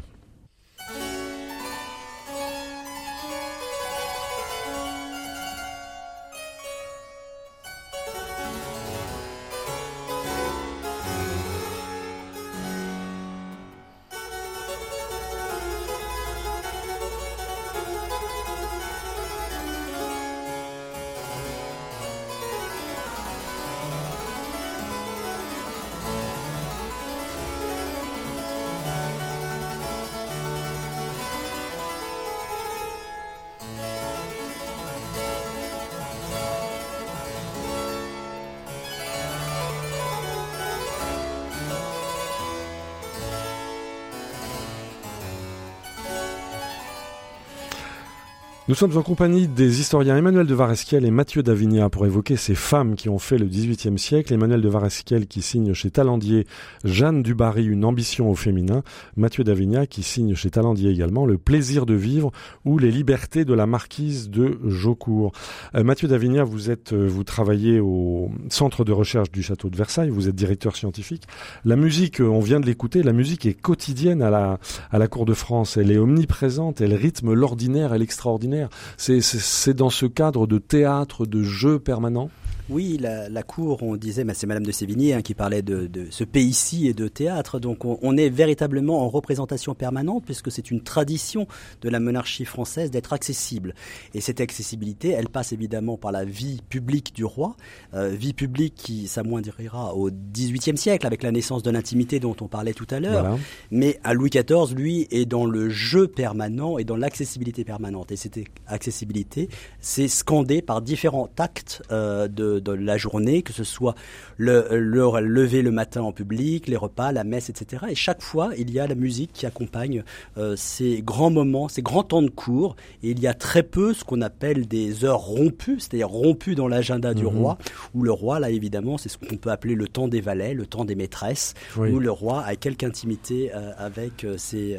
[48.69, 52.53] Nous sommes en compagnie des historiens Emmanuel de Varesquiel et Mathieu Davigna pour évoquer ces
[52.53, 54.31] femmes qui ont fait le XVIIIe siècle.
[54.31, 56.45] Emmanuel de Varesquiel qui signe chez Talandier
[56.83, 58.83] Jeanne du Barry, une ambition au féminin.
[59.17, 62.31] Mathieu Davigna qui signe chez Talandier également Le plaisir de vivre
[62.63, 65.31] ou Les libertés de la marquise de Jaucourt.
[65.73, 69.77] Euh, Mathieu Davigna, vous êtes, euh, vous travaillez au centre de recherche du château de
[69.77, 71.23] Versailles, vous êtes directeur scientifique.
[71.65, 74.59] La musique, euh, on vient de l'écouter, la musique est quotidienne à la,
[74.91, 75.75] à la cour de France.
[75.75, 78.58] Elle est omniprésente, elle rythme l'ordinaire et l'extraordinaire
[78.97, 82.29] c'est dans ce cadre de théâtre, de jeu permanent
[82.69, 86.87] oui, la, cour, on disait, c'est Madame de Sévigné hein, qui parlait de, ce pays-ci
[86.87, 87.59] et de théâtre.
[87.59, 91.47] Donc on, est véritablement en représentation permanente puisque c'est une tradition
[91.81, 93.73] de la monarchie française d'être accessible.
[94.13, 97.55] Et cette accessibilité, elle passe évidemment par la vie publique du roi,
[97.93, 102.47] euh, vie publique qui s'amoindrira au XVIIIe siècle avec la naissance de l'intimité dont on
[102.47, 103.37] parlait tout à l'heure.
[103.71, 108.11] Mais à Louis XIV, lui, est dans le jeu permanent et dans l'accessibilité permanente.
[108.11, 109.49] Et cette accessibilité,
[109.79, 113.95] c'est scandé par différents actes euh, de de, la journée, que ce soit
[114.37, 117.85] le, le, lever le matin en public, les repas, la messe, etc.
[117.89, 120.03] Et chaque fois, il y a la musique qui accompagne
[120.37, 122.75] euh, ces grands moments, ces grands temps de cours.
[123.03, 126.67] Et il y a très peu ce qu'on appelle des heures rompues, c'est-à-dire rompues dans
[126.67, 127.37] l'agenda du mhm.
[127.37, 127.57] roi,
[127.93, 130.65] où le roi, là évidemment, c'est ce qu'on peut appeler le temps des valets, le
[130.65, 134.77] temps des maîtresses, où le roi a quelque intimité euh, avec euh, ses,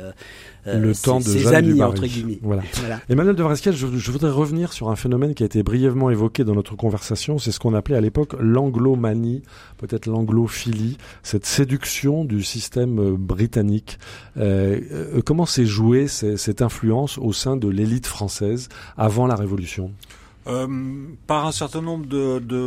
[0.66, 2.38] le temps de ses amis, entre guillemets.
[2.42, 2.62] Voilà.
[3.08, 6.44] Emmanuel de Vresquel, je, je voudrais revenir sur un phénomène qui a été brièvement évoqué
[6.44, 9.42] dans notre conversation, c'est ce qu'on appelait à l'époque l'anglomanie,
[9.78, 13.98] peut-être l'anglophilie, cette séduction du système euh, britannique.
[14.36, 19.92] Euh, euh, comment s'est jouée cette influence au sein de l'élite française avant la Révolution?
[20.50, 20.66] Euh,
[21.26, 22.06] par un certain nombre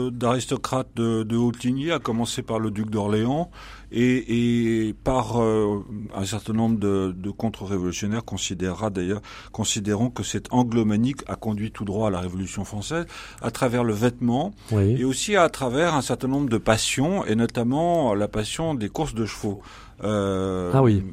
[0.09, 3.51] d'aristocrates de, de, de, haute lignée, à commencer par le duc d'Orléans,
[3.91, 9.21] et, et, par euh, un certain nombre de, de contre-révolutionnaires considérera d'ailleurs
[9.51, 13.05] considérons que cette anglomanie a conduit tout droit à la Révolution française
[13.41, 18.15] à travers le vêtement et aussi à travers un certain nombre de passions et notamment
[18.15, 19.61] la passion des courses de chevaux.
[20.03, 21.03] Euh, ah oui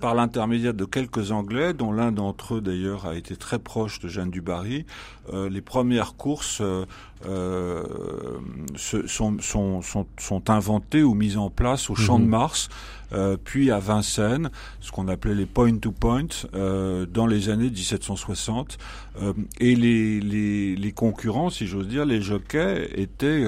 [0.00, 4.08] par l'intermédiaire de quelques Anglais, dont l'un d'entre eux d'ailleurs a été très proche de
[4.08, 4.86] Jeanne du Barry,
[5.32, 6.84] euh, les premières courses euh,
[7.26, 7.84] euh
[8.76, 12.30] sont, sont, sont, sont, inventées ou mises en place au Champ de mhm.
[12.30, 12.68] Mars,
[13.12, 14.50] euh, puis à Vincennes,
[14.80, 18.78] ce qu'on appelait les point-to-point, euh, dans les années 1760.
[19.60, 23.44] et les, les, les, concurrents, si j'ose dire, les jockeys, étaient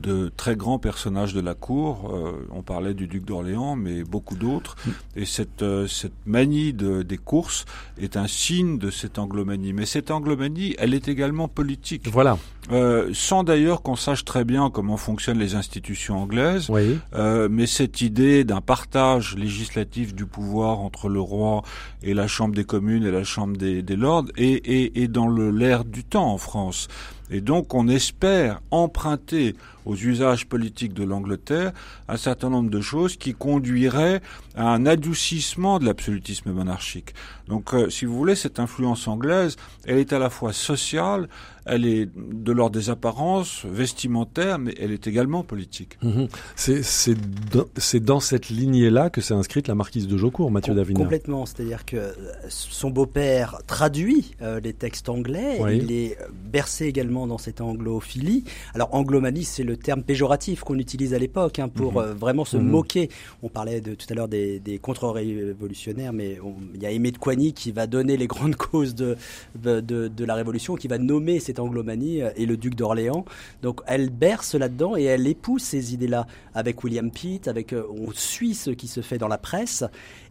[0.00, 2.12] de très grands personnages de la cour.
[2.50, 4.76] on parlait du duc d'Orléans, mais beaucoup d'autres.
[4.84, 4.90] Mm.
[5.16, 7.64] Et cette, cette manie de, des courses
[7.98, 9.72] est un signe de cette anglomanie.
[9.72, 12.08] Mais cette anglomanie, elle est également politique.
[12.08, 12.38] Voilà.
[12.72, 16.68] Euh, sans d'ailleurs qu'on sache très bien comment fonctionnent les institutions anglaises.
[16.68, 16.98] Oui.
[17.14, 21.62] Euh, mais cette idée d'un partage législatif du pouvoir entre le roi
[22.02, 25.28] et la Chambre des communes et la Chambre des, des lords est, est, est dans
[25.28, 26.88] l'air du temps en France.
[27.30, 29.54] Et donc on espère emprunter
[29.84, 31.72] aux usages politiques de l'Angleterre
[32.08, 34.20] un certain nombre de choses qui conduiraient
[34.54, 37.14] à un adoucissement de l'absolutisme monarchique.
[37.48, 41.28] Donc euh, si vous voulez, cette influence anglaise, elle est à la fois sociale,
[41.66, 45.98] elle est de l'ordre des apparences, vestimentaires, mais elle est également politique.
[46.02, 46.28] Mhm.
[46.54, 51.84] C'est dans, cette lignée-là que s'est inscrite la marquise de Jaucourt, Mathieu Com Complètement, c'est-à-dire
[51.84, 52.12] que euh,
[52.48, 58.44] son beau-père traduit euh, les textes anglais, il est bercé également dans cette anglophilie.
[58.74, 61.98] Alors anglomanie, c'est le terme péjoratif qu'on utilise à l'époque hein, pour mhm.
[61.98, 62.68] euh, vraiment se mhm.
[62.68, 63.10] moquer.
[63.42, 66.38] On parlait de, tout à l'heure des, contre-révolutionnaires, mais
[66.74, 69.16] il y a Aimé de Qui va donner les grandes causes de,
[69.54, 73.24] de, la Révolution, qui va nommer ces anglomanie euh, et le duc d'Orléans.
[73.62, 78.12] Donc elle berce là-dedans et elle épouse ces idées-là avec William Pitt, avec euh, on
[78.12, 79.84] suit ce qui se fait dans la presse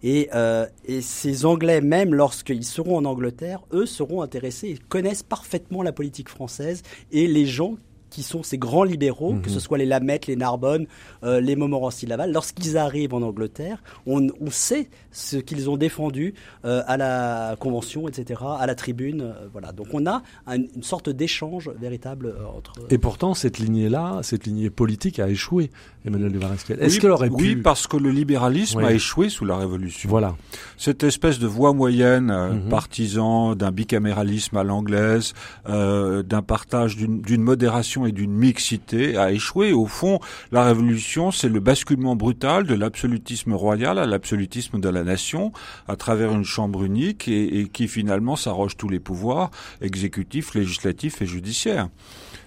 [0.04, 5.24] et, euh, et ces Anglais même lorsqu'ils seront en Angleterre, eux seront intéressés, ils connaissent
[5.24, 6.82] parfaitement la politique française
[7.12, 7.76] et les gens
[8.16, 9.60] qui sont ces grands libéraux, que ce mhm.
[9.60, 10.88] soit les Lamette, les Narbonne,
[11.26, 16.82] euh, les Montmorency-Laval, lorsqu'ils arrivent en Angleterre, on, on sait ce qu'ils ont défendu euh,
[16.88, 19.20] à la Convention, etc., à la tribune.
[19.20, 19.74] Euh, voilà.
[19.74, 22.74] Donc on a une sorte d'échange véritable entre...
[22.90, 25.70] Et pourtant, cette lignée-là, cette lignée politique a échoué,
[26.06, 26.40] Emmanuel de.
[26.82, 27.36] Est-ce qu'elle aurait pu...
[27.36, 30.10] Oui, parce que le libéralisme a échoué sous la Révolution.
[30.10, 30.36] Voilà.
[30.78, 32.70] Cette espèce de voie moyenne, mhm.
[32.70, 35.34] partisan d'un bicaméralisme à l'anglaise,
[35.66, 39.72] d'un partage, d'une modération et d'une mixité a échoué.
[39.72, 40.20] Au fond,
[40.52, 45.52] la révolution, c'est le basculement brutal de l'absolutisme royal à l'absolutisme de la nation
[45.88, 49.52] à travers une chambre unique et, qui finalement s'arroge tous les pouvoirs
[49.82, 51.90] exécutifs, législatifs et judiciaires.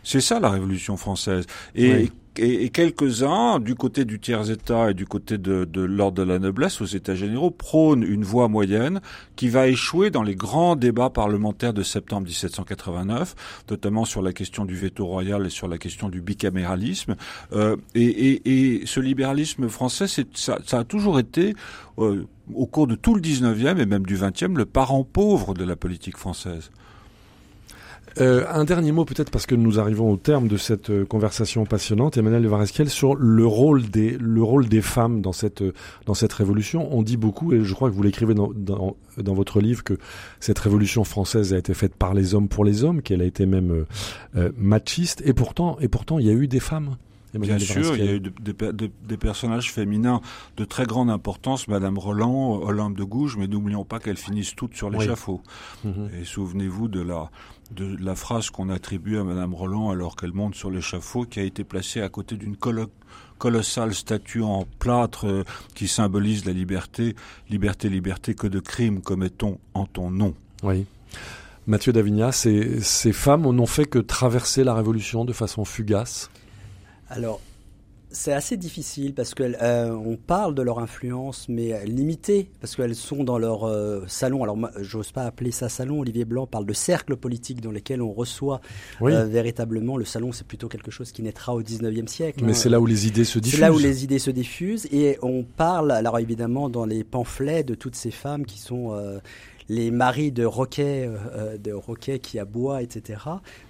[0.08, 1.44] C'est ça la révolution française.
[1.74, 6.38] Et et, quelques-uns, du côté du tiers-État et du côté de, de l'ordre de la
[6.38, 9.00] noblesse aux États généraux, prônent une voie moyenne
[9.34, 13.34] qui va échouer dans les grands débats parlementaires de septembre 1789,
[13.70, 17.16] notamment sur la question du veto royal et sur la question du bicaméralisme.
[17.52, 21.54] Euh, et, et, et, ce libéralisme français, ça, ça, a toujours été,
[21.98, 25.64] euh, au cours de tout le 19e et même du 20e, le parent pauvre de
[25.64, 26.70] la politique française.
[28.20, 31.64] Euh, un dernier mot peut-être parce que nous arrivons au terme de cette euh, conversation
[31.66, 35.62] passionnante, Emmanuel de Varesquiel, sur le rôle des le rôle des femmes dans cette
[36.06, 36.88] dans cette révolution.
[36.92, 39.98] On dit beaucoup et je crois que vous l'écrivez dans, dans, dans votre livre que
[40.40, 43.46] cette révolution française a été faite par les hommes pour les hommes, qu'elle a été
[43.46, 43.84] même
[44.36, 46.96] euh, machiste et pourtant et pourtant il y a eu des femmes.
[47.34, 50.22] Bien sûr, il y a eu des personnages féminins
[50.56, 54.74] de très grande importance, Madame Roland, Olympe de Gouges, mais n'oublions pas qu'elles finissent toutes
[54.74, 55.42] sur l'échafaud.
[55.84, 56.08] Mhm.
[56.18, 57.30] Et souvenez-vous de la,
[57.70, 61.42] de la phrase qu'on attribue à Madame Roland alors qu'elle monte sur l'échafaud, qui a
[61.42, 62.56] été placée à côté d'une
[63.38, 65.44] colossale statue en plâtre euh,
[65.74, 67.14] qui symbolise la liberté.
[67.50, 70.34] Liberté, liberté, que de crimes commettons en ton nom.
[70.62, 70.86] Oui.
[71.66, 76.30] Mathieu Davigna, ces, ces femmes n'ont fait que traverser la Révolution de façon fugace?
[77.10, 77.40] Alors,
[78.18, 83.22] c'est assez difficile parce qu'on euh, parle de leur influence, mais limitée, parce qu'elles sont
[83.22, 84.42] dans leur euh, salon.
[84.42, 86.00] Alors, j'ose pas appeler ça salon.
[86.00, 88.60] Olivier Blanc parle de cercle politique dans lesquels on reçoit
[89.02, 89.96] euh, véritablement.
[89.96, 92.40] Le salon, c'est plutôt quelque chose qui naîtra au 19e siècle.
[92.44, 92.54] Mais hein.
[92.54, 93.60] c'est là où les idées se diffusent.
[93.60, 94.88] C'est là où les idées se diffusent.
[94.90, 98.98] Et on parle, alors évidemment, dans les pamphlets de toutes ces femmes qui sont
[99.68, 101.08] les maris de Roquet,
[101.62, 103.20] de Roquet qui aboie, etc.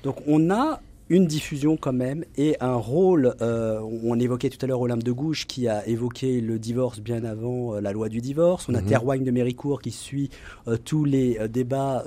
[0.04, 0.80] Donc on a
[1.10, 3.34] une diffusion quand même et un rôle.
[3.40, 7.24] Euh, on évoquait tout à l'heure Olympe de Gouges qui a évoqué le divorce bien
[7.24, 8.66] avant euh, la loi du divorce.
[8.68, 9.24] On a mmh.
[9.24, 10.30] de Méricourt qui suit
[10.66, 12.04] euh, tous les débats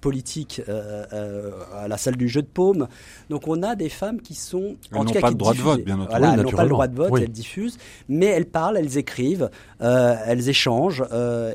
[0.00, 2.88] politiques à la salle du jeu de paume.
[3.30, 5.60] Donc on a des femmes qui sont elles en tout cas pas le droit de
[5.60, 6.24] vote, bien entendu.
[6.24, 7.78] elles n'ont pas le droit de vote, elles diffusent,
[8.08, 11.04] mais elles parlent, elles écrivent, elles échangent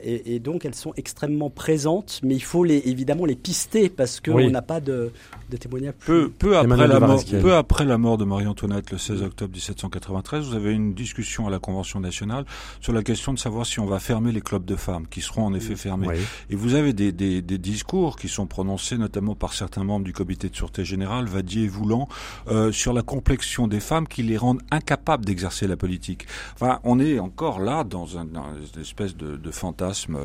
[0.04, 2.20] et, et, donc elles sont extrêmement présentes.
[2.24, 5.12] Mais il faut les, évidemment les pister parce qu'on n'a pas de,
[5.50, 5.94] de témoignages.
[6.06, 10.46] Peu, peu après la mort, peu après la mort de Marie-Antoinette, le 16 octobre 1793,
[10.46, 12.46] vous avez une discussion à la Convention nationale
[12.82, 15.46] sur la question de savoir si on va fermer les clubs de femmes, qui seront
[15.46, 16.08] en effet fermés.
[16.50, 20.14] Et vous avez des, des, des, discours qui sont prononcés notamment par certains membres du
[20.14, 22.08] comité de sûreté générale, Vadier et Voulant,
[22.48, 26.26] euh, sur la complexion des femmes qui les rendent incapables d'exercer la politique.
[26.56, 30.18] Enfin, on est encore là dans, un, une espèce de, de fantasme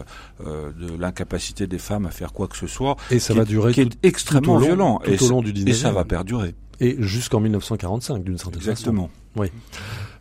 [0.47, 2.97] euh, de l'incapacité des femmes à faire quoi que ce soit.
[3.11, 5.01] Et ça va durer qui est extrêmement violent.
[5.05, 6.34] Tout au long du 19 Et ça va perdurer.
[6.81, 8.71] Et jusqu'en 1945, d'une certaine façon.
[8.71, 9.11] Exactement.
[9.37, 9.49] Oui.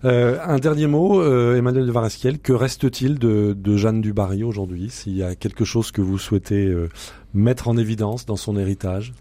[0.06, 4.44] Euh, un dernier mot, euh, Emmanuel de Varesquiel, que reste-t-il de, de, Jeanne du Barry
[4.44, 6.90] aujourd'hui S'il y a quelque chose que vous souhaitez euh,
[7.34, 9.14] mettre en évidence dans son héritage?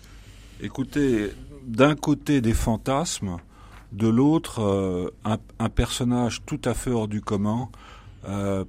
[0.61, 1.31] Écoutez,
[1.67, 3.37] d'un côté des fantasmes,
[3.93, 7.69] de l'autre un, un, personnage tout à fait hors du commun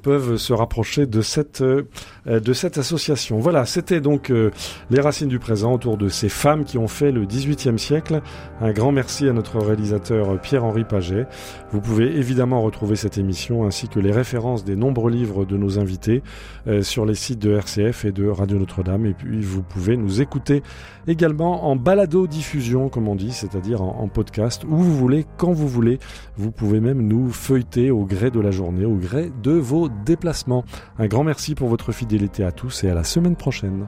[0.07, 1.83] peuvent se rapprocher de cette euh,
[2.27, 3.41] de cette association.
[3.41, 4.53] Voilà, c'était donc euh,
[4.89, 8.23] les racines du présent autour de ces femmes qui ont fait le XVIIIe siècle.
[8.61, 11.27] Un grand merci à notre réalisateur Pierre-Henri Paget.
[11.73, 15.81] Vous pouvez évidemment retrouver cette émission ainsi que les références des nombreux livres de nos
[15.81, 16.23] invités
[16.69, 19.07] euh, sur les sites de RCF et de Radio Notre-Dame.
[19.07, 20.63] Et puis vous pouvez nous écouter
[21.09, 25.53] également en balado diffusion, comme on dit, c'est-à-dire en, en podcast, où vous voulez, quand
[25.53, 25.99] vous voulez.
[26.37, 30.65] Vous pouvez même nous feuilleter au gré de la journée, au gré de vos déplacement.
[30.99, 33.87] Un grand merci pour votre fidélité à tous et à la semaine prochaine.